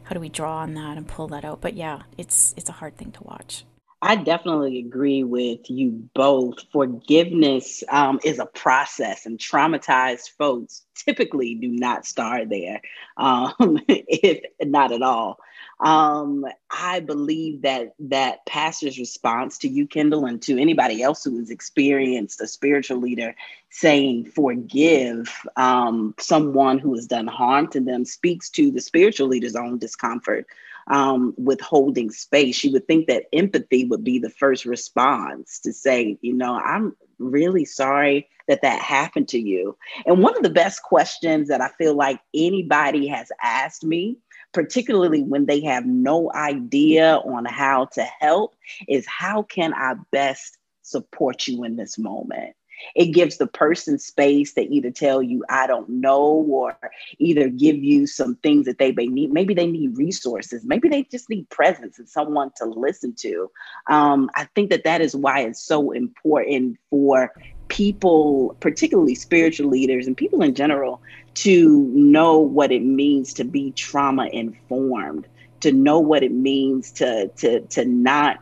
how 0.09 0.14
do 0.14 0.21
we 0.21 0.31
draw 0.31 0.61
on 0.61 0.73
that 0.73 0.97
and 0.97 1.07
pull 1.07 1.29
that 1.29 1.44
out? 1.44 1.61
But 1.61 1.75
yeah, 1.75 2.05
it's 2.16 2.55
it's 2.57 2.71
a 2.71 2.73
hard 2.73 2.97
thing 2.97 3.12
to 3.12 3.23
watch. 3.25 3.66
I 4.00 4.14
definitely 4.14 4.78
agree 4.78 5.24
with 5.24 5.68
you 5.68 6.08
both. 6.14 6.62
Forgiveness 6.70 7.82
um, 7.88 8.20
is 8.24 8.38
a 8.38 8.46
process, 8.46 9.26
and 9.26 9.38
traumatized 9.38 10.30
folks 10.38 10.82
typically 10.94 11.56
do 11.56 11.68
not 11.68 12.06
start 12.06 12.48
there, 12.48 12.80
um, 13.16 13.80
if 13.88 14.44
not 14.62 14.92
at 14.92 15.02
all. 15.02 15.40
Um, 15.80 16.44
I 16.70 17.00
believe 17.00 17.62
that 17.62 17.94
that 17.98 18.46
pastor's 18.46 18.98
response 18.98 19.58
to 19.58 19.68
you, 19.68 19.87
Kyndall, 19.88 20.28
and 20.28 20.40
to 20.42 20.61
anybody 20.61 21.02
else 21.02 21.24
who 21.24 21.38
has 21.38 21.50
experienced 21.50 22.40
a 22.40 22.46
spiritual 22.46 22.98
leader 22.98 23.34
saying 23.70 24.26
forgive 24.26 25.28
um, 25.56 26.14
someone 26.18 26.78
who 26.78 26.94
has 26.94 27.06
done 27.06 27.26
harm 27.26 27.68
to 27.68 27.80
them 27.80 28.04
speaks 28.04 28.48
to 28.50 28.70
the 28.70 28.80
spiritual 28.80 29.28
leader's 29.28 29.56
own 29.56 29.78
discomfort 29.78 30.46
um, 30.88 31.35
with 31.37 31.61
holding 31.61 32.11
space. 32.11 32.62
You 32.64 32.72
would 32.72 32.87
think 32.87 33.07
that 33.07 33.24
empathy 33.33 33.85
would 33.87 34.05
be 34.05 34.18
the 34.18 34.31
first 34.31 34.64
response 34.64 35.61
to 35.61 35.72
say, 35.72 36.18
you 36.20 36.35
know, 36.35 36.55
I'm 36.55 36.96
really 37.18 37.64
sorry 37.64 38.29
that 38.46 38.62
that 38.62 38.81
happened 38.81 39.29
to 39.29 39.38
you. 39.38 39.77
And 40.07 40.22
one 40.22 40.37
of 40.37 40.42
the 40.42 40.51
best 40.51 40.83
questions 40.83 41.48
that 41.48 41.61
I 41.61 41.68
feel 41.79 41.94
like 41.94 42.20
anybody 42.35 43.09
has 43.09 43.29
asked 43.42 43.85
me 43.85 44.18
particularly 44.53 45.22
when 45.22 45.46
they 45.46 45.61
have 45.61 45.87
no 45.87 46.33
idea 46.33 47.16
on 47.16 47.44
how 47.44 47.87
to 47.87 48.03
help, 48.20 48.55
is 48.88 49.07
how 49.07 49.42
can 49.42 49.74
I 49.74 49.94
best 50.11 50.57
support 50.83 51.46
you 51.46 51.64
in 51.64 51.77
this 51.77 51.98
moment? 51.98 52.55
It 52.94 53.06
gives 53.06 53.36
the 53.36 53.46
person 53.46 53.98
space 53.98 54.54
to 54.54 54.62
either 54.62 54.90
tell 54.90 55.22
you, 55.22 55.44
I 55.48 55.66
don't 55.66 55.88
know, 55.88 56.46
or 56.48 56.78
either 57.18 57.48
give 57.48 57.76
you 57.76 58.06
some 58.06 58.36
things 58.36 58.66
that 58.66 58.78
they 58.78 58.92
may 58.92 59.06
need. 59.06 59.32
Maybe 59.32 59.54
they 59.54 59.66
need 59.66 59.96
resources. 59.96 60.64
Maybe 60.64 60.88
they 60.88 61.04
just 61.04 61.28
need 61.30 61.48
presence 61.48 61.98
and 61.98 62.08
someone 62.08 62.50
to 62.56 62.64
listen 62.64 63.14
to. 63.20 63.50
Um, 63.88 64.30
I 64.34 64.44
think 64.54 64.70
that 64.70 64.84
that 64.84 65.00
is 65.00 65.14
why 65.14 65.40
it's 65.40 65.60
so 65.60 65.92
important 65.92 66.78
for 66.90 67.32
people, 67.68 68.56
particularly 68.60 69.14
spiritual 69.14 69.68
leaders 69.68 70.06
and 70.06 70.16
people 70.16 70.42
in 70.42 70.54
general, 70.54 71.00
to 71.34 71.82
know 71.94 72.38
what 72.38 72.72
it 72.72 72.82
means 72.82 73.34
to 73.34 73.44
be 73.44 73.70
trauma 73.72 74.28
informed, 74.32 75.26
to 75.60 75.72
know 75.72 75.98
what 75.98 76.22
it 76.22 76.32
means 76.32 76.90
to 76.92 77.28
to 77.36 77.60
to 77.60 77.84
not 77.84 78.40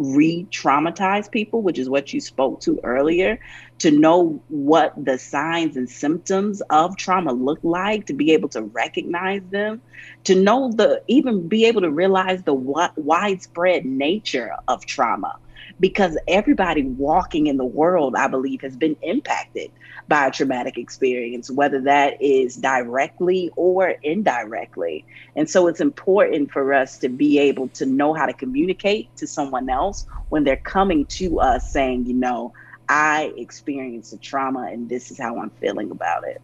re-traumatize 0.00 1.30
people, 1.30 1.62
which 1.62 1.78
is 1.78 1.88
what 1.88 2.12
you 2.12 2.20
spoke 2.20 2.60
to 2.62 2.80
earlier, 2.82 3.38
to 3.78 3.90
know 3.90 4.42
what 4.48 4.92
the 5.02 5.18
signs 5.18 5.76
and 5.76 5.88
symptoms 5.88 6.62
of 6.70 6.96
trauma 6.96 7.32
look 7.32 7.58
like, 7.62 8.06
to 8.06 8.14
be 8.14 8.32
able 8.32 8.48
to 8.48 8.62
recognize 8.62 9.42
them, 9.50 9.80
to 10.24 10.34
know 10.34 10.72
the 10.72 11.02
even 11.06 11.48
be 11.48 11.66
able 11.66 11.82
to 11.82 11.90
realize 11.90 12.42
the 12.42 12.54
widespread 12.54 13.84
nature 13.84 14.52
of 14.68 14.86
trauma 14.86 15.36
because 15.78 16.18
everybody 16.28 16.82
walking 16.82 17.46
in 17.46 17.56
the 17.56 17.64
world, 17.64 18.14
I 18.16 18.26
believe, 18.26 18.62
has 18.62 18.76
been 18.76 18.96
impacted 19.02 19.70
by 20.08 20.26
a 20.26 20.30
traumatic 20.30 20.76
experience, 20.76 21.50
whether 21.50 21.80
that 21.82 22.20
is 22.20 22.56
directly 22.56 23.50
or 23.56 23.94
indirectly. 24.02 25.04
And 25.36 25.48
so 25.48 25.68
it's 25.68 25.80
important 25.80 26.50
for 26.50 26.72
us 26.74 26.98
to 26.98 27.08
be 27.08 27.38
able 27.38 27.68
to 27.70 27.86
know 27.86 28.12
how 28.14 28.26
to 28.26 28.32
communicate 28.32 29.14
to 29.16 29.26
someone 29.26 29.70
else 29.70 30.06
when 30.28 30.44
they're 30.44 30.56
coming 30.56 31.06
to 31.06 31.40
us 31.40 31.70
saying, 31.72 32.06
you 32.06 32.14
know, 32.14 32.52
I 32.88 33.32
experienced 33.36 34.12
a 34.12 34.18
trauma 34.18 34.68
and 34.72 34.88
this 34.88 35.12
is 35.12 35.18
how 35.18 35.38
I'm 35.38 35.50
feeling 35.60 35.92
about 35.92 36.26
it. 36.26 36.42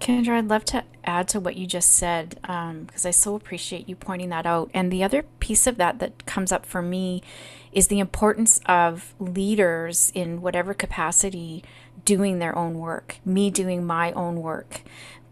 Kyndra, 0.00 0.38
I'd 0.38 0.48
love 0.48 0.64
to 0.66 0.84
add 1.04 1.28
to 1.28 1.40
what 1.40 1.56
you 1.56 1.66
just 1.66 1.90
said 1.90 2.30
because 2.40 3.04
um, 3.04 3.08
I 3.08 3.10
so 3.10 3.34
appreciate 3.34 3.88
you 3.88 3.96
pointing 3.96 4.28
that 4.30 4.46
out. 4.46 4.70
And 4.74 4.92
the 4.92 5.02
other 5.02 5.22
piece 5.40 5.66
of 5.66 5.76
that 5.78 5.98
that 6.00 6.26
comes 6.26 6.52
up 6.52 6.66
for 6.66 6.82
me 6.82 7.22
is 7.72 7.88
the 7.88 7.98
importance 7.98 8.60
of 8.66 9.14
leaders 9.18 10.12
in 10.14 10.40
whatever 10.40 10.74
capacity 10.74 11.62
doing 12.04 12.38
their 12.38 12.56
own 12.56 12.78
work, 12.78 13.18
me 13.24 13.50
doing 13.50 13.84
my 13.84 14.12
own 14.12 14.40
work. 14.40 14.82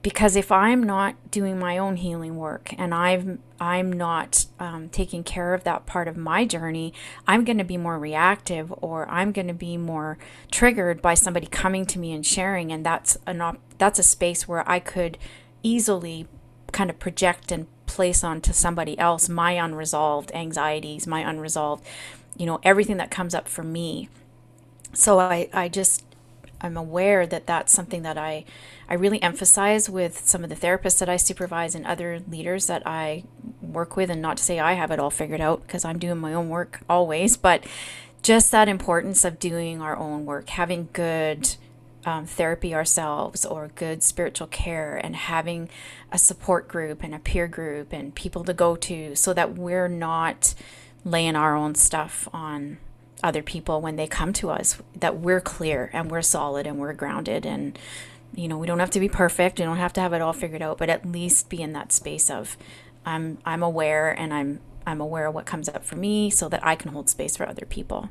Because 0.04 0.36
if 0.36 0.52
I'm 0.52 0.82
not 0.82 1.30
doing 1.30 1.58
my 1.58 1.78
own 1.78 1.96
healing 1.96 2.36
work 2.36 2.74
and 2.76 2.94
I've 2.94 3.38
I'm 3.58 3.90
not 3.90 4.44
um, 4.60 4.90
taking 4.90 5.24
care 5.24 5.54
of 5.54 5.64
that 5.64 5.86
part 5.86 6.08
of 6.08 6.16
my 6.16 6.44
journey, 6.44 6.92
I'm 7.26 7.42
going 7.42 7.56
to 7.56 7.64
be 7.64 7.78
more 7.78 7.98
reactive 7.98 8.70
or 8.82 9.08
I'm 9.08 9.32
going 9.32 9.46
to 9.46 9.54
be 9.54 9.78
more 9.78 10.18
triggered 10.50 11.00
by 11.00 11.14
somebody 11.14 11.46
coming 11.46 11.86
to 11.86 11.98
me 11.98 12.12
and 12.12 12.24
sharing, 12.24 12.70
and 12.70 12.84
that's 12.84 13.16
an 13.26 13.40
op- 13.40 13.60
that's 13.78 13.98
a 13.98 14.02
space 14.02 14.46
where 14.46 14.68
I 14.68 14.78
could 14.78 15.16
easily 15.62 16.28
kind 16.70 16.90
of 16.90 16.98
project 16.98 17.50
and 17.50 17.66
place 17.86 18.22
onto 18.22 18.52
somebody 18.52 18.98
else 18.98 19.30
my 19.30 19.52
unresolved 19.52 20.30
anxieties, 20.34 21.06
my 21.06 21.20
unresolved, 21.20 21.82
you 22.36 22.44
know, 22.44 22.60
everything 22.62 22.98
that 22.98 23.10
comes 23.10 23.34
up 23.34 23.48
for 23.48 23.62
me. 23.62 24.10
So 24.92 25.18
I 25.18 25.48
I 25.54 25.70
just 25.70 26.04
I'm 26.64 26.76
aware 26.76 27.26
that 27.26 27.46
that's 27.46 27.72
something 27.72 28.02
that 28.02 28.16
I 28.16 28.44
I 28.88 28.94
really 28.94 29.22
emphasize 29.22 29.88
with 29.88 30.26
some 30.26 30.42
of 30.42 30.50
the 30.50 30.56
therapists 30.56 30.98
that 30.98 31.08
I 31.08 31.16
supervise 31.16 31.74
and 31.74 31.86
other 31.86 32.20
leaders 32.28 32.66
that 32.66 32.82
I 32.86 33.24
work 33.62 33.96
with. 33.96 34.10
And 34.10 34.22
not 34.22 34.38
to 34.38 34.42
say 34.42 34.58
I 34.58 34.72
have 34.72 34.90
it 34.90 34.98
all 34.98 35.10
figured 35.10 35.40
out 35.40 35.62
because 35.66 35.84
I'm 35.84 35.98
doing 35.98 36.18
my 36.18 36.32
own 36.32 36.48
work 36.48 36.80
always, 36.88 37.36
but 37.36 37.64
just 38.22 38.50
that 38.50 38.68
importance 38.68 39.24
of 39.24 39.38
doing 39.38 39.82
our 39.82 39.96
own 39.96 40.24
work, 40.24 40.48
having 40.48 40.88
good 40.94 41.56
um, 42.06 42.26
therapy 42.26 42.74
ourselves 42.74 43.44
or 43.44 43.70
good 43.74 44.02
spiritual 44.02 44.46
care 44.46 44.96
and 44.96 45.16
having 45.16 45.68
a 46.10 46.18
support 46.18 46.68
group 46.68 47.02
and 47.02 47.14
a 47.14 47.18
peer 47.18 47.46
group 47.46 47.92
and 47.92 48.14
people 48.14 48.44
to 48.44 48.54
go 48.54 48.76
to 48.76 49.14
so 49.14 49.32
that 49.34 49.54
we're 49.54 49.88
not 49.88 50.54
laying 51.04 51.36
our 51.36 51.54
own 51.54 51.74
stuff 51.74 52.28
on 52.32 52.78
other 53.24 53.42
people 53.42 53.80
when 53.80 53.96
they 53.96 54.06
come 54.06 54.32
to 54.34 54.50
us 54.50 54.80
that 54.94 55.18
we're 55.18 55.40
clear 55.40 55.90
and 55.92 56.10
we're 56.10 56.22
solid 56.22 56.66
and 56.66 56.78
we're 56.78 56.92
grounded 56.92 57.46
and 57.46 57.78
you 58.34 58.46
know 58.46 58.58
we 58.58 58.66
don't 58.66 58.80
have 58.80 58.90
to 58.90 59.00
be 59.00 59.08
perfect. 59.08 59.58
We 59.58 59.64
don't 59.64 59.78
have 59.78 59.92
to 59.94 60.00
have 60.00 60.12
it 60.12 60.22
all 60.22 60.32
figured 60.32 60.62
out 60.62 60.78
but 60.78 60.90
at 60.90 61.06
least 61.06 61.48
be 61.48 61.62
in 61.62 61.72
that 61.72 61.90
space 61.92 62.30
of 62.30 62.56
i'm 63.06 63.38
i'm 63.44 63.62
aware 63.62 64.12
and 64.12 64.32
i'm 64.32 64.60
i'm 64.86 65.00
aware 65.00 65.26
of 65.26 65.34
what 65.34 65.46
comes 65.46 65.68
up 65.68 65.84
for 65.84 65.96
me 65.96 66.30
so 66.30 66.48
that 66.48 66.64
i 66.64 66.74
can 66.76 66.92
hold 66.92 67.08
space 67.08 67.36
for 67.36 67.48
other 67.48 67.66
people. 67.66 68.10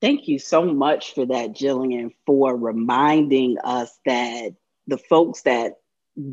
Thank 0.00 0.28
you 0.28 0.38
so 0.38 0.64
much 0.64 1.14
for 1.14 1.24
that 1.26 1.54
Gillian 1.54 2.10
for 2.26 2.54
reminding 2.54 3.56
us 3.64 3.98
that 4.04 4.52
the 4.86 4.98
folks 4.98 5.42
that 5.42 5.76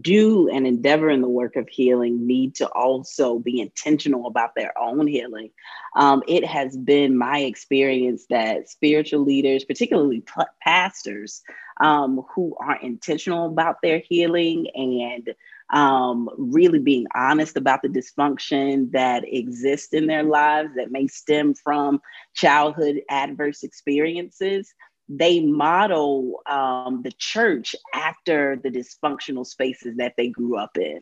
do 0.01 0.47
and 0.49 0.67
endeavor 0.67 1.09
in 1.09 1.21
the 1.21 1.29
work 1.29 1.55
of 1.55 1.67
healing 1.67 2.27
need 2.27 2.55
to 2.55 2.67
also 2.69 3.39
be 3.39 3.59
intentional 3.59 4.27
about 4.27 4.53
their 4.55 4.77
own 4.77 5.07
healing. 5.07 5.49
Um, 5.95 6.21
it 6.27 6.45
has 6.45 6.77
been 6.77 7.17
my 7.17 7.39
experience 7.39 8.25
that 8.29 8.69
spiritual 8.69 9.21
leaders, 9.21 9.65
particularly 9.65 10.21
p- 10.21 10.43
pastors, 10.61 11.41
um, 11.81 12.23
who 12.35 12.55
are 12.59 12.79
intentional 12.81 13.47
about 13.47 13.77
their 13.81 13.99
healing 13.99 14.67
and 14.75 15.33
um, 15.73 16.29
really 16.37 16.79
being 16.79 17.07
honest 17.15 17.57
about 17.57 17.81
the 17.81 17.87
dysfunction 17.87 18.91
that 18.91 19.23
exists 19.25 19.93
in 19.93 20.05
their 20.05 20.23
lives 20.23 20.69
that 20.75 20.91
may 20.91 21.07
stem 21.07 21.53
from 21.55 22.01
childhood 22.33 23.01
adverse 23.09 23.63
experiences 23.63 24.73
they 25.13 25.41
model 25.41 26.41
um, 26.49 27.01
the 27.03 27.11
church 27.11 27.75
after 27.93 28.55
the 28.55 28.69
dysfunctional 28.69 29.45
spaces 29.45 29.97
that 29.97 30.13
they 30.15 30.29
grew 30.29 30.57
up 30.57 30.77
in 30.77 31.01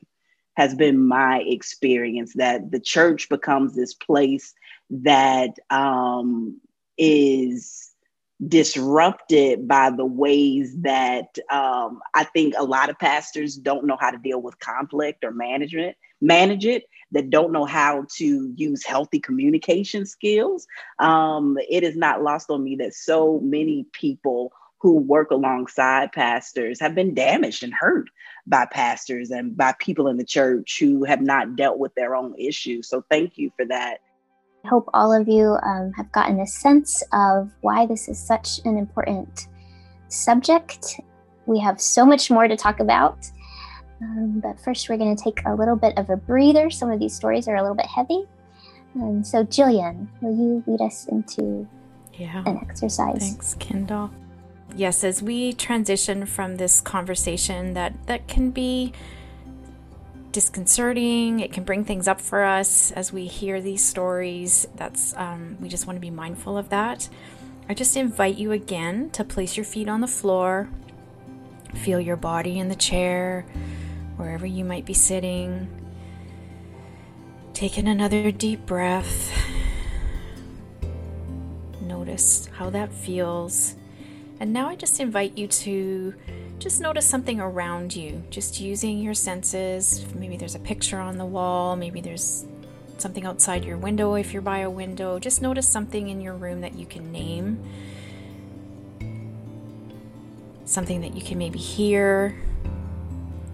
has 0.57 0.73
been 0.73 1.07
my 1.07 1.39
experience 1.45 2.33
that 2.35 2.71
the 2.71 2.79
church 2.79 3.29
becomes 3.29 3.75
this 3.75 3.93
place 3.93 4.53
that 4.89 5.51
um, 5.69 6.59
is 6.97 7.88
disrupted 8.47 9.67
by 9.67 9.89
the 9.89 10.05
ways 10.05 10.73
that 10.81 11.37
um, 11.51 11.99
I 12.15 12.23
think 12.23 12.53
a 12.57 12.63
lot 12.63 12.89
of 12.89 12.97
pastors 12.97 13.55
don't 13.55 13.85
know 13.85 13.97
how 13.99 14.11
to 14.11 14.17
deal 14.17 14.41
with 14.41 14.59
conflict 14.59 15.25
or 15.25 15.31
management, 15.31 15.97
manage 16.21 16.65
it, 16.65 16.85
that 17.11 17.29
don't 17.29 17.51
know 17.51 17.65
how 17.65 18.05
to 18.17 18.53
use 18.55 18.85
healthy 18.85 19.19
communication 19.19 20.05
skills. 20.05 20.67
Um, 20.99 21.57
it 21.69 21.83
is 21.83 21.97
not 21.97 22.23
lost 22.23 22.49
on 22.49 22.63
me 22.63 22.75
that 22.77 22.93
so 22.93 23.39
many 23.43 23.85
people 23.91 24.53
who 24.79 24.93
work 24.97 25.31
alongside 25.31 26.11
pastors 26.13 26.79
have 26.79 26.95
been 26.95 27.13
damaged 27.13 27.63
and 27.63 27.73
hurt 27.73 28.09
by 28.47 28.65
pastors 28.65 29.29
and 29.29 29.57
by 29.57 29.73
people 29.79 30.07
in 30.07 30.15
the 30.15 30.23
church 30.23 30.77
who 30.79 31.03
have 31.03 31.21
not 31.21 31.57
dealt 31.57 31.77
with 31.77 31.93
their 31.95 32.15
own 32.15 32.33
issues. 32.37 32.87
So 32.87 33.03
thank 33.09 33.37
you 33.37 33.51
for 33.57 33.65
that. 33.65 33.99
I 34.63 34.67
hope 34.67 34.89
all 34.93 35.13
of 35.13 35.27
you 35.27 35.57
um, 35.63 35.91
have 35.93 36.11
gotten 36.11 36.39
a 36.39 36.47
sense 36.47 37.03
of 37.13 37.51
why 37.61 37.85
this 37.85 38.09
is 38.09 38.19
such 38.19 38.59
an 38.65 38.77
important 38.77 39.47
subject. 40.09 40.99
We 41.45 41.59
have 41.59 41.79
so 41.79 42.05
much 42.05 42.29
more 42.29 42.47
to 42.47 42.57
talk 42.57 42.79
about. 42.79 43.29
Um, 44.01 44.39
but 44.39 44.59
first, 44.59 44.89
we're 44.89 44.97
going 44.97 45.15
to 45.15 45.23
take 45.23 45.41
a 45.45 45.53
little 45.53 45.75
bit 45.75 45.97
of 45.97 46.09
a 46.09 46.15
breather. 46.15 46.69
Some 46.69 46.91
of 46.91 46.99
these 46.99 47.15
stories 47.15 47.47
are 47.47 47.55
a 47.55 47.61
little 47.61 47.75
bit 47.75 47.85
heavy. 47.85 48.25
Um, 48.95 49.23
so, 49.23 49.43
Gillian, 49.43 50.09
will 50.21 50.35
you 50.35 50.63
lead 50.67 50.81
us 50.81 51.05
into 51.07 51.67
yeah. 52.13 52.43
an 52.45 52.57
exercise? 52.57 53.19
Thanks, 53.19 53.55
Kyndall. 53.55 54.11
Yes, 54.75 55.03
as 55.03 55.21
we 55.21 55.53
transition 55.53 56.25
from 56.25 56.57
this 56.57 56.79
conversation 56.79 57.73
that, 57.73 57.93
that 58.07 58.27
can 58.27 58.51
be 58.51 58.93
disconcerting. 60.31 61.39
It 61.39 61.51
can 61.51 61.63
bring 61.63 61.85
things 61.85 62.07
up 62.07 62.21
for 62.21 62.43
us 62.43 62.91
as 62.91 63.11
we 63.11 63.27
hear 63.27 63.61
these 63.61 63.83
stories. 63.83 64.67
That's 64.75 65.13
um, 65.15 65.57
we 65.59 65.69
just 65.69 65.87
want 65.87 65.97
to 65.97 66.01
be 66.01 66.11
mindful 66.11 66.57
of 66.57 66.69
that. 66.69 67.09
I 67.67 67.73
just 67.73 67.95
invite 67.95 68.37
you 68.37 68.51
again 68.51 69.09
to 69.11 69.23
place 69.23 69.55
your 69.55 69.63
feet 69.63 69.87
on 69.87 70.01
the 70.01 70.07
floor, 70.07 70.69
feel 71.75 71.99
your 71.99 72.15
body 72.15 72.57
in 72.57 72.67
the 72.67 72.75
chair, 72.75 73.45
wherever 74.17 74.45
you 74.45 74.65
might 74.65 74.85
be 74.85 74.93
sitting. 74.93 75.67
Take 77.53 77.77
in 77.77 77.87
another 77.87 78.31
deep 78.31 78.65
breath. 78.65 79.31
Notice 81.81 82.47
how 82.57 82.69
that 82.69 82.91
feels. 82.91 83.75
And 84.39 84.53
now 84.53 84.69
I 84.69 84.75
just 84.75 84.99
invite 84.99 85.37
you 85.37 85.47
to 85.47 86.15
just 86.59 86.81
notice 86.81 87.05
something 87.05 87.39
around 87.39 87.95
you, 87.95 88.21
just 88.29 88.59
using 88.59 88.99
your 88.99 89.13
senses. 89.13 90.05
Maybe 90.13 90.35
there's 90.35 90.55
a 90.55 90.59
picture 90.59 90.99
on 90.99 91.17
the 91.17 91.25
wall, 91.25 91.77
maybe 91.77 92.01
there's 92.01 92.45
something 92.97 93.25
outside 93.25 93.63
your 93.63 93.77
window 93.77 94.15
if 94.15 94.33
you're 94.33 94.41
by 94.41 94.59
a 94.59 94.69
window. 94.69 95.19
Just 95.19 95.41
notice 95.41 95.67
something 95.67 96.09
in 96.09 96.19
your 96.19 96.33
room 96.33 96.59
that 96.61 96.75
you 96.75 96.85
can 96.85 97.13
name. 97.13 97.63
Something 100.65 100.99
that 101.01 101.15
you 101.15 101.21
can 101.21 101.37
maybe 101.37 101.59
hear. 101.59 102.35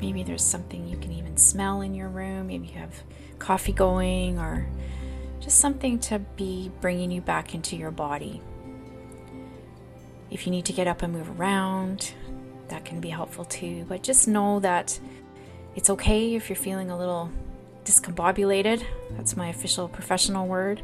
Maybe 0.02 0.24
there's 0.24 0.44
something 0.44 0.88
you 0.88 0.98
can 0.98 1.12
even 1.14 1.38
smell 1.38 1.82
in 1.82 1.94
your 1.94 2.10
room. 2.10 2.48
Maybe 2.48 2.68
you 2.68 2.80
have 2.80 3.04
coffee 3.38 3.72
going 3.72 4.40
or 4.40 4.68
just 5.40 5.60
something 5.60 6.00
to 6.00 6.20
be 6.20 6.72
bringing 6.82 7.12
you 7.12 7.22
back 7.22 7.54
into 7.54 7.76
your 7.76 7.92
body. 7.92 8.42
If 10.32 10.48
you 10.48 10.52
need 10.52 10.66
to 10.66 10.74
get 10.74 10.88
up 10.88 11.04
and 11.04 11.14
move 11.14 11.40
around, 11.40 12.14
that 12.70 12.86
can 12.86 13.00
be 13.00 13.10
helpful 13.10 13.46
too. 13.46 13.86
But 13.88 14.04
just 14.04 14.28
know 14.28 14.60
that 14.60 15.00
it's 15.76 15.90
okay 15.90 16.36
if 16.36 16.50
you're 16.50 16.56
feeling 16.56 16.90
a 16.90 16.98
little 16.98 17.30
discombobulated. 17.84 18.84
That's 19.12 19.38
my 19.38 19.50
official 19.50 19.88
professional 19.88 20.48
word. 20.48 20.82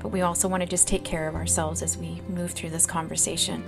But 0.00 0.08
we 0.08 0.20
also 0.20 0.48
want 0.48 0.62
to 0.62 0.68
just 0.68 0.86
take 0.86 1.04
care 1.04 1.28
of 1.28 1.34
ourselves 1.34 1.82
as 1.82 1.96
we 1.96 2.20
move 2.28 2.52
through 2.52 2.70
this 2.70 2.86
conversation. 2.86 3.64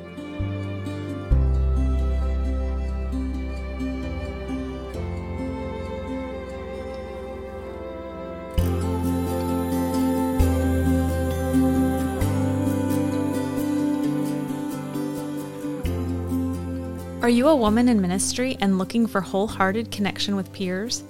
Are 17.20 17.28
you 17.28 17.48
a 17.48 17.56
woman 17.56 17.88
in 17.88 18.00
ministry 18.00 18.56
and 18.60 18.78
looking 18.78 19.08
for 19.08 19.20
wholehearted 19.20 19.90
connection 19.90 20.36
with 20.36 20.52
peers? 20.52 21.02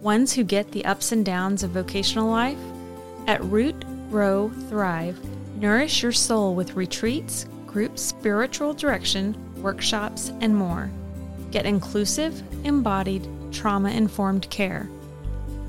Ones 0.00 0.32
who 0.32 0.44
get 0.44 0.70
the 0.70 0.84
ups 0.84 1.10
and 1.10 1.24
downs 1.24 1.64
of 1.64 1.70
vocational 1.70 2.30
life? 2.30 2.56
At 3.26 3.42
Root, 3.42 3.74
Grow, 4.08 4.52
Thrive, 4.68 5.18
nourish 5.56 6.04
your 6.04 6.12
soul 6.12 6.54
with 6.54 6.76
retreats, 6.76 7.46
group 7.66 7.98
spiritual 7.98 8.74
direction, 8.74 9.36
workshops, 9.60 10.30
and 10.40 10.56
more. 10.56 10.88
Get 11.50 11.66
inclusive, 11.66 12.40
embodied, 12.64 13.28
trauma 13.50 13.90
informed 13.90 14.48
care. 14.50 14.88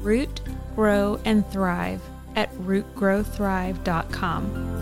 Root, 0.02 0.42
Grow, 0.76 1.20
and 1.26 1.44
Thrive 1.52 2.04
at 2.36 2.54
rootgrowthrive.com. 2.54 4.77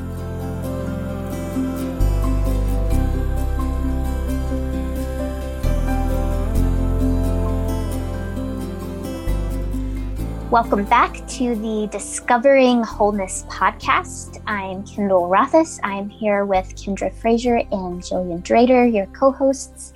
Welcome 10.56 10.86
back 10.86 11.16
to 11.32 11.54
the 11.56 11.90
Discovering 11.92 12.82
Wholeness 12.82 13.44
podcast. 13.50 14.42
I'm 14.48 14.86
Kyndall 14.86 15.28
Rothaus. 15.28 15.82
I'm 15.84 16.08
here 16.08 16.46
with 16.46 16.74
Kyndra 16.78 17.14
Frazier 17.14 17.64
and 17.74 18.02
Gillian 18.02 18.42
Drader, 18.42 18.90
your 18.90 19.06
co 19.08 19.34
hosts. 19.34 19.92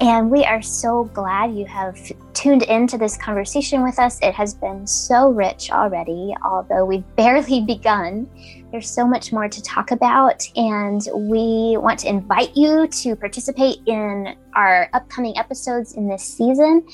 And 0.00 0.30
we 0.30 0.42
are 0.42 0.62
so 0.62 1.04
glad 1.12 1.54
you 1.54 1.66
have 1.66 1.98
tuned 2.32 2.62
into 2.62 2.96
this 2.96 3.18
conversation 3.18 3.82
with 3.82 3.98
us. 3.98 4.18
It 4.22 4.32
has 4.32 4.54
been 4.54 4.86
so 4.86 5.28
rich 5.28 5.70
already, 5.70 6.34
although 6.42 6.86
we've 6.86 7.04
barely 7.16 7.60
begun. 7.60 8.26
There's 8.72 8.88
so 8.88 9.06
much 9.06 9.34
more 9.34 9.50
to 9.50 9.62
talk 9.62 9.90
about, 9.90 10.48
and 10.56 11.06
we 11.14 11.76
want 11.76 11.98
to 12.00 12.08
invite 12.08 12.56
you 12.56 12.86
to 12.86 13.16
participate 13.16 13.80
in 13.84 14.34
our 14.54 14.88
upcoming 14.94 15.36
episodes 15.36 15.92
in 15.92 16.08
this 16.08 16.24
season. 16.24 16.88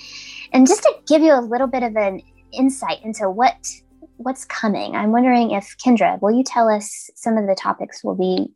And 0.53 0.67
just 0.67 0.83
to 0.83 0.93
give 1.07 1.23
you 1.23 1.33
a 1.33 1.41
little 1.41 1.69
bit 1.69 1.85
of 1.85 1.97
an 1.97 2.21
insight 2.53 3.03
into 3.05 3.31
what 3.31 3.57
what's 4.17 4.45
coming, 4.45 4.95
I'm 4.95 5.13
wondering 5.13 5.53
if 5.53 5.77
Kyndra, 5.79 6.21
will 6.21 6.33
you 6.33 6.45
tell 6.45 6.69
us 6.69 7.11
some 7.15 7.39
of 7.39 7.47
the 7.47 7.55
topics 7.55 8.05
we'll 8.05 8.15
be 8.15 8.53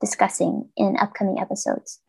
discussing 0.00 0.68
in 0.76 0.96
upcoming 0.98 1.38
episodes? 1.38 2.00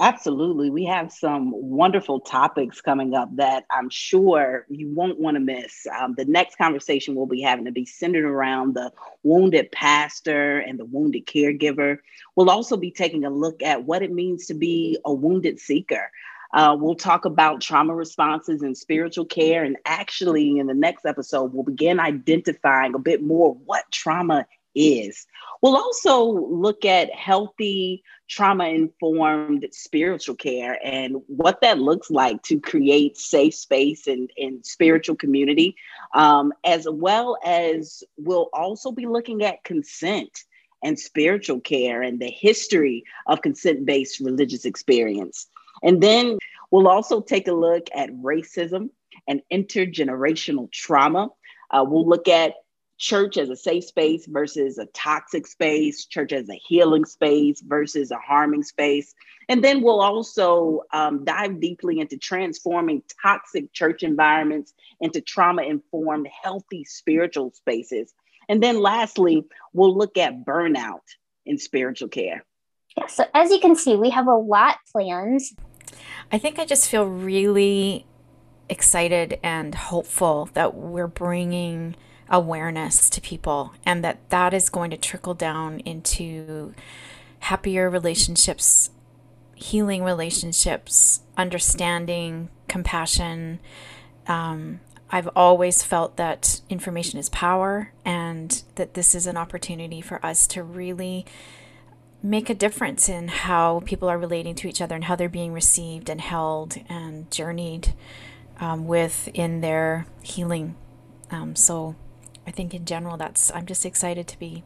Absolutely. 0.00 0.70
We 0.70 0.84
have 0.84 1.10
some 1.10 1.50
wonderful 1.52 2.20
topics 2.20 2.80
coming 2.80 3.14
up 3.14 3.34
that 3.34 3.64
I'm 3.68 3.90
sure 3.90 4.64
you 4.68 4.94
won't 4.94 5.18
want 5.18 5.34
to 5.34 5.40
miss. 5.40 5.88
Um, 5.98 6.14
the 6.16 6.24
next 6.24 6.56
conversation 6.56 7.16
we'll 7.16 7.26
be 7.26 7.40
having 7.40 7.64
to 7.64 7.72
be 7.72 7.84
centered 7.84 8.24
around 8.24 8.74
the 8.74 8.92
wounded 9.24 9.72
pastor 9.72 10.60
and 10.60 10.78
the 10.78 10.84
wounded 10.84 11.26
caregiver. 11.26 11.98
We'll 12.36 12.50
also 12.50 12.76
be 12.76 12.92
taking 12.92 13.24
a 13.24 13.30
look 13.30 13.60
at 13.60 13.82
what 13.82 14.02
it 14.02 14.12
means 14.12 14.46
to 14.46 14.54
be 14.54 14.98
a 15.04 15.12
wounded 15.12 15.58
seeker. 15.58 16.12
Uh, 16.54 16.76
we'll 16.78 16.94
talk 16.94 17.24
about 17.24 17.60
trauma 17.60 17.94
responses 17.94 18.62
and 18.62 18.76
spiritual 18.76 19.24
care. 19.24 19.64
And 19.64 19.76
actually, 19.84 20.58
in 20.58 20.66
the 20.66 20.74
next 20.74 21.04
episode, 21.04 21.52
we'll 21.52 21.64
begin 21.64 22.00
identifying 22.00 22.94
a 22.94 22.98
bit 22.98 23.22
more 23.22 23.54
what 23.64 23.84
trauma 23.92 24.46
is. 24.74 25.26
We'll 25.60 25.76
also 25.76 26.22
look 26.24 26.84
at 26.84 27.12
healthy, 27.12 28.02
trauma 28.28 28.68
informed 28.68 29.66
spiritual 29.72 30.36
care 30.36 30.78
and 30.84 31.16
what 31.26 31.60
that 31.62 31.78
looks 31.78 32.10
like 32.10 32.42
to 32.44 32.60
create 32.60 33.16
safe 33.16 33.54
space 33.54 34.06
and, 34.06 34.30
and 34.36 34.64
spiritual 34.64 35.16
community, 35.16 35.76
um, 36.14 36.52
as 36.64 36.86
well 36.88 37.38
as 37.44 38.04
we'll 38.16 38.50
also 38.52 38.92
be 38.92 39.06
looking 39.06 39.42
at 39.42 39.64
consent 39.64 40.44
and 40.84 40.98
spiritual 40.98 41.60
care 41.60 42.02
and 42.02 42.20
the 42.20 42.30
history 42.30 43.02
of 43.26 43.42
consent 43.42 43.84
based 43.84 44.20
religious 44.20 44.64
experience. 44.64 45.48
And 45.82 46.02
then 46.02 46.38
we'll 46.70 46.88
also 46.88 47.20
take 47.20 47.48
a 47.48 47.52
look 47.52 47.88
at 47.94 48.10
racism 48.10 48.90
and 49.26 49.42
intergenerational 49.52 50.70
trauma. 50.72 51.28
Uh, 51.70 51.84
we'll 51.86 52.08
look 52.08 52.28
at 52.28 52.54
church 52.98 53.36
as 53.36 53.48
a 53.48 53.56
safe 53.56 53.84
space 53.84 54.26
versus 54.26 54.78
a 54.78 54.86
toxic 54.86 55.46
space, 55.46 56.04
church 56.04 56.32
as 56.32 56.48
a 56.50 56.60
healing 56.66 57.04
space 57.04 57.60
versus 57.60 58.10
a 58.10 58.18
harming 58.18 58.64
space. 58.64 59.14
And 59.48 59.62
then 59.62 59.82
we'll 59.82 60.00
also 60.00 60.82
um, 60.92 61.24
dive 61.24 61.60
deeply 61.60 62.00
into 62.00 62.18
transforming 62.18 63.02
toxic 63.22 63.72
church 63.72 64.02
environments 64.02 64.74
into 65.00 65.20
trauma 65.20 65.62
informed, 65.62 66.28
healthy 66.42 66.84
spiritual 66.84 67.52
spaces. 67.52 68.12
And 68.48 68.62
then 68.62 68.80
lastly, 68.80 69.44
we'll 69.72 69.96
look 69.96 70.18
at 70.18 70.44
burnout 70.44 71.02
in 71.46 71.58
spiritual 71.58 72.08
care. 72.08 72.44
Yeah, 72.96 73.06
so 73.06 73.24
as 73.32 73.50
you 73.50 73.60
can 73.60 73.76
see, 73.76 73.94
we 73.94 74.10
have 74.10 74.26
a 74.26 74.34
lot 74.34 74.78
planned. 74.90 75.40
I 76.30 76.38
think 76.38 76.58
I 76.58 76.64
just 76.64 76.88
feel 76.88 77.04
really 77.04 78.06
excited 78.68 79.38
and 79.42 79.74
hopeful 79.74 80.50
that 80.52 80.74
we're 80.74 81.06
bringing 81.06 81.96
awareness 82.28 83.08
to 83.10 83.20
people 83.20 83.72
and 83.86 84.04
that 84.04 84.28
that 84.30 84.52
is 84.52 84.68
going 84.68 84.90
to 84.90 84.96
trickle 84.96 85.34
down 85.34 85.80
into 85.80 86.74
happier 87.40 87.88
relationships, 87.88 88.90
healing 89.54 90.04
relationships, 90.04 91.20
understanding, 91.36 92.50
compassion. 92.68 93.58
Um, 94.26 94.80
I've 95.10 95.28
always 95.34 95.82
felt 95.82 96.16
that 96.16 96.60
information 96.68 97.18
is 97.18 97.30
power 97.30 97.92
and 98.04 98.62
that 98.74 98.92
this 98.94 99.14
is 99.14 99.26
an 99.26 99.38
opportunity 99.38 100.02
for 100.02 100.24
us 100.24 100.46
to 100.48 100.62
really 100.62 101.24
make 102.22 102.50
a 102.50 102.54
difference 102.54 103.08
in 103.08 103.28
how 103.28 103.80
people 103.84 104.08
are 104.08 104.18
relating 104.18 104.54
to 104.56 104.68
each 104.68 104.80
other 104.80 104.94
and 104.94 105.04
how 105.04 105.14
they're 105.14 105.28
being 105.28 105.52
received 105.52 106.08
and 106.08 106.20
held 106.20 106.76
and 106.88 107.30
journeyed 107.30 107.94
um, 108.60 108.86
with 108.86 109.28
in 109.34 109.60
their 109.60 110.06
healing. 110.22 110.74
Um, 111.30 111.54
so 111.54 111.94
I 112.46 112.50
think 112.50 112.74
in 112.74 112.84
general, 112.84 113.16
that's 113.16 113.52
I'm 113.52 113.66
just 113.66 113.86
excited 113.86 114.26
to 114.28 114.38
be 114.38 114.64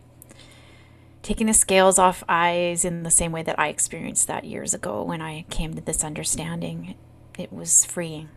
taking 1.23 1.47
the 1.47 1.55
scales 1.55 1.99
off 1.99 2.25
eyes 2.29 2.85
in 2.85 3.03
the 3.03 3.11
same 3.11 3.33
way 3.33 3.43
that 3.43 3.59
I 3.59 3.69
experienced 3.69 4.27
that 4.29 4.45
years 4.45 4.75
ago 4.75 5.03
when 5.03 5.21
I 5.21 5.45
came 5.51 5.75
to 5.75 5.81
this 5.81 6.03
understanding. 6.03 6.95
It 7.39 7.53
was 7.53 7.85
freeing. 7.85 8.29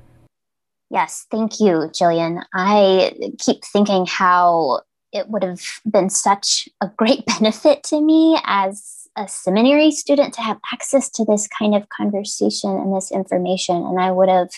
Yes, 0.89 1.25
thank 1.31 1.59
you, 1.59 1.89
Gillian. 1.93 2.41
I 2.53 3.13
keep 3.39 3.63
thinking 3.65 4.05
how 4.07 4.81
it 5.11 5.29
would 5.29 5.43
have 5.43 5.61
been 5.85 6.09
such 6.09 6.69
a 6.81 6.89
great 6.97 7.25
benefit 7.39 7.83
to 7.85 8.01
me 8.01 8.39
as 8.45 9.04
a 9.17 9.27
seminary 9.27 9.91
student 9.91 10.33
to 10.33 10.41
have 10.41 10.59
access 10.73 11.09
to 11.11 11.25
this 11.25 11.47
kind 11.47 11.75
of 11.75 11.89
conversation 11.89 12.71
and 12.71 12.95
this 12.95 13.11
information. 13.11 13.75
And 13.77 13.99
I 13.99 14.11
would 14.11 14.29
have 14.29 14.49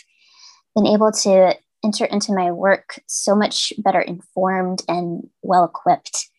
been 0.75 0.87
able 0.87 1.11
to 1.11 1.55
enter 1.83 2.05
into 2.05 2.33
my 2.33 2.51
work 2.51 2.99
so 3.07 3.35
much 3.35 3.71
better 3.77 4.01
informed 4.01 4.83
and 4.87 5.23
well 5.41 5.63
equipped 5.63 6.29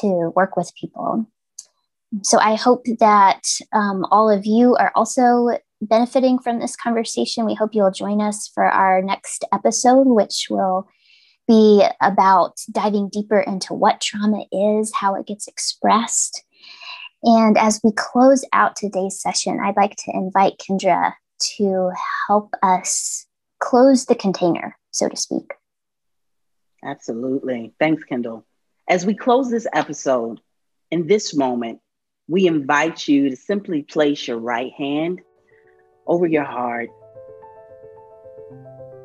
to 0.00 0.32
work 0.36 0.56
with 0.56 0.72
people. 0.80 1.26
So 2.22 2.38
I 2.38 2.54
hope 2.54 2.84
that 3.00 3.42
um, 3.72 4.06
all 4.10 4.30
of 4.30 4.46
you 4.46 4.74
are 4.76 4.92
also 4.94 5.58
benefiting 5.80 6.38
from 6.38 6.58
this 6.58 6.74
conversation. 6.74 7.44
We 7.44 7.54
hope 7.54 7.74
you'll 7.74 7.90
join 7.90 8.20
us 8.20 8.50
for 8.52 8.64
our 8.64 9.02
next 9.02 9.44
episode, 9.52 10.06
which 10.06 10.46
will 10.48 10.88
be 11.46 11.84
about 12.00 12.60
diving 12.70 13.08
deeper 13.10 13.40
into 13.40 13.74
what 13.74 14.00
trauma 14.00 14.44
is, 14.52 14.92
how 14.94 15.14
it 15.14 15.26
gets 15.26 15.48
expressed. 15.48 16.44
And 17.22 17.58
as 17.58 17.80
we 17.82 17.92
close 17.92 18.44
out 18.52 18.76
today's 18.76 19.20
session, 19.20 19.58
I'd 19.62 19.76
like 19.76 19.96
to 20.04 20.12
invite 20.14 20.58
Kyndra 20.58 21.14
to 21.56 21.90
help 22.26 22.54
us 22.62 23.26
close 23.60 24.06
the 24.06 24.14
container, 24.14 24.76
so 24.90 25.08
to 25.08 25.16
speak. 25.16 25.52
Absolutely. 26.84 27.74
Thanks, 27.80 28.04
Kyndall. 28.08 28.44
As 28.88 29.04
we 29.04 29.14
close 29.14 29.50
this 29.50 29.66
episode, 29.72 30.40
in 30.90 31.06
this 31.06 31.34
moment, 31.34 31.80
we 32.28 32.46
invite 32.46 33.08
you 33.08 33.30
to 33.30 33.36
simply 33.36 33.82
place 33.82 34.28
your 34.28 34.38
right 34.38 34.72
hand 34.72 35.20
over 36.06 36.26
your 36.26 36.44
heart 36.44 36.88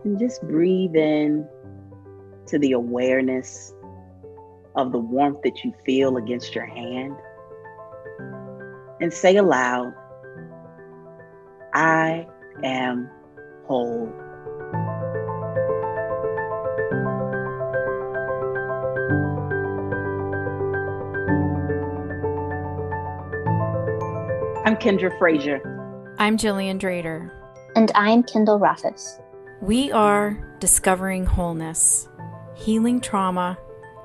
and 0.03 0.19
just 0.19 0.41
breathe 0.43 0.95
in 0.95 1.47
to 2.47 2.59
the 2.59 2.73
awareness 2.73 3.73
of 4.75 4.91
the 4.91 4.99
warmth 4.99 5.41
that 5.43 5.63
you 5.63 5.73
feel 5.85 6.17
against 6.17 6.53
your 6.53 6.65
hand 6.65 7.15
and 9.03 9.11
say 9.11 9.35
aloud, 9.35 9.93
I 11.73 12.25
am 12.63 13.09
whole. 13.65 14.07
I'm 24.65 24.77
Kyndra 24.77 25.19
Frazier. 25.19 25.59
I'm 26.17 26.37
Gillian 26.37 26.79
Drader. 26.79 27.29
And 27.75 27.91
I'm 27.95 28.23
Kyndall 28.23 28.61
Rothaus. 28.61 29.19
We 29.61 29.91
are 29.91 30.31
discovering 30.59 31.25
wholeness, 31.25 32.07
healing 32.55 33.01
trauma, 33.01 33.57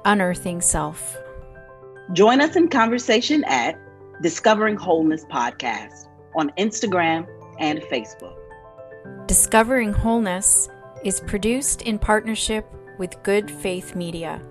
unearthing 0.04 0.60
self. 0.60 1.16
Join 2.14 2.40
us 2.40 2.56
in 2.56 2.66
conversation 2.66 3.44
at 3.44 3.78
Discovering 4.20 4.76
Wholeness 4.76 5.24
Podcast 5.26 6.08
on 6.34 6.50
Instagram 6.58 7.28
and 7.60 7.80
Facebook. 7.82 8.36
Discovering 9.26 9.92
Wholeness 9.92 10.68
is 11.04 11.20
produced 11.20 11.82
in 11.82 12.00
partnership 12.00 12.66
with 12.98 13.22
Good 13.22 13.48
Faith 13.48 13.94
Media. 13.94 14.42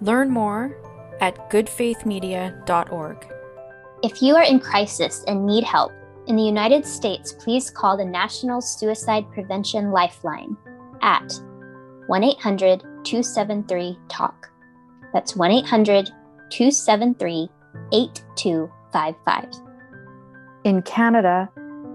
Learn 0.00 0.30
more 0.30 0.74
at 1.20 1.50
goodfaithmedia.org. 1.50 3.32
If 4.02 4.22
you 4.22 4.36
are 4.36 4.44
in 4.44 4.58
crisis 4.58 5.22
and 5.26 5.44
need 5.44 5.64
help, 5.64 5.92
in 6.26 6.36
the 6.36 6.42
United 6.42 6.86
States, 6.86 7.32
please 7.32 7.68
call 7.70 7.96
the 7.96 8.04
National 8.04 8.62
Suicide 8.62 9.30
Prevention 9.32 9.90
Lifeline 9.90 10.56
at 11.02 11.30
1 12.06 12.24
800 12.24 12.80
273 13.04 13.98
TALK. 14.08 14.50
That's 15.12 15.36
1 15.36 15.50
800 15.50 16.06
273 16.50 17.48
8255. 17.92 18.77
In 20.64 20.82
Canada, 20.82 21.48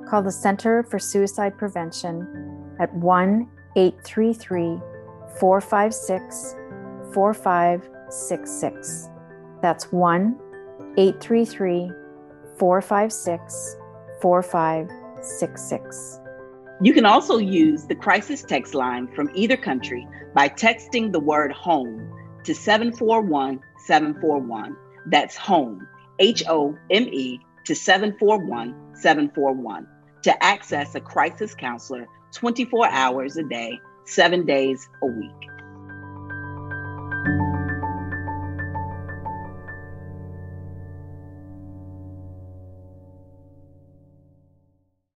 call 0.09 0.21
the 0.23 0.31
Centre 0.31 0.83
for 0.83 0.99
Suicide 0.99 1.57
Prevention 1.57 2.75
at 2.79 2.93
1 2.95 3.49
833 3.75 4.79
456 5.39 6.55
4566. 7.13 9.09
That's 9.61 9.91
1 9.91 10.39
833 10.97 11.91
456 12.57 13.75
4566. 14.21 16.19
You 16.81 16.93
can 16.93 17.05
also 17.05 17.37
use 17.37 17.85
the 17.85 17.95
crisis 17.95 18.43
text 18.43 18.73
line 18.73 19.07
from 19.15 19.29
either 19.33 19.55
country 19.55 20.07
by 20.33 20.49
texting 20.49 21.11
the 21.11 21.19
word 21.19 21.51
home 21.51 22.09
to 22.43 22.53
741 22.53 23.59
741. 23.85 24.75
That's 25.07 25.35
home, 25.35 25.87
H 26.19 26.43
O 26.47 26.77
M 26.91 27.03
E, 27.03 27.39
to 27.65 27.75
741 27.75 28.95
741 28.95 29.87
to 30.23 30.43
access 30.43 30.95
a 30.95 31.01
crisis 31.01 31.53
counselor 31.55 32.07
24 32.33 32.87
hours 32.89 33.37
a 33.37 33.43
day, 33.43 33.79
seven 34.05 34.45
days 34.45 34.89
a 35.01 35.05
week. 35.05 35.49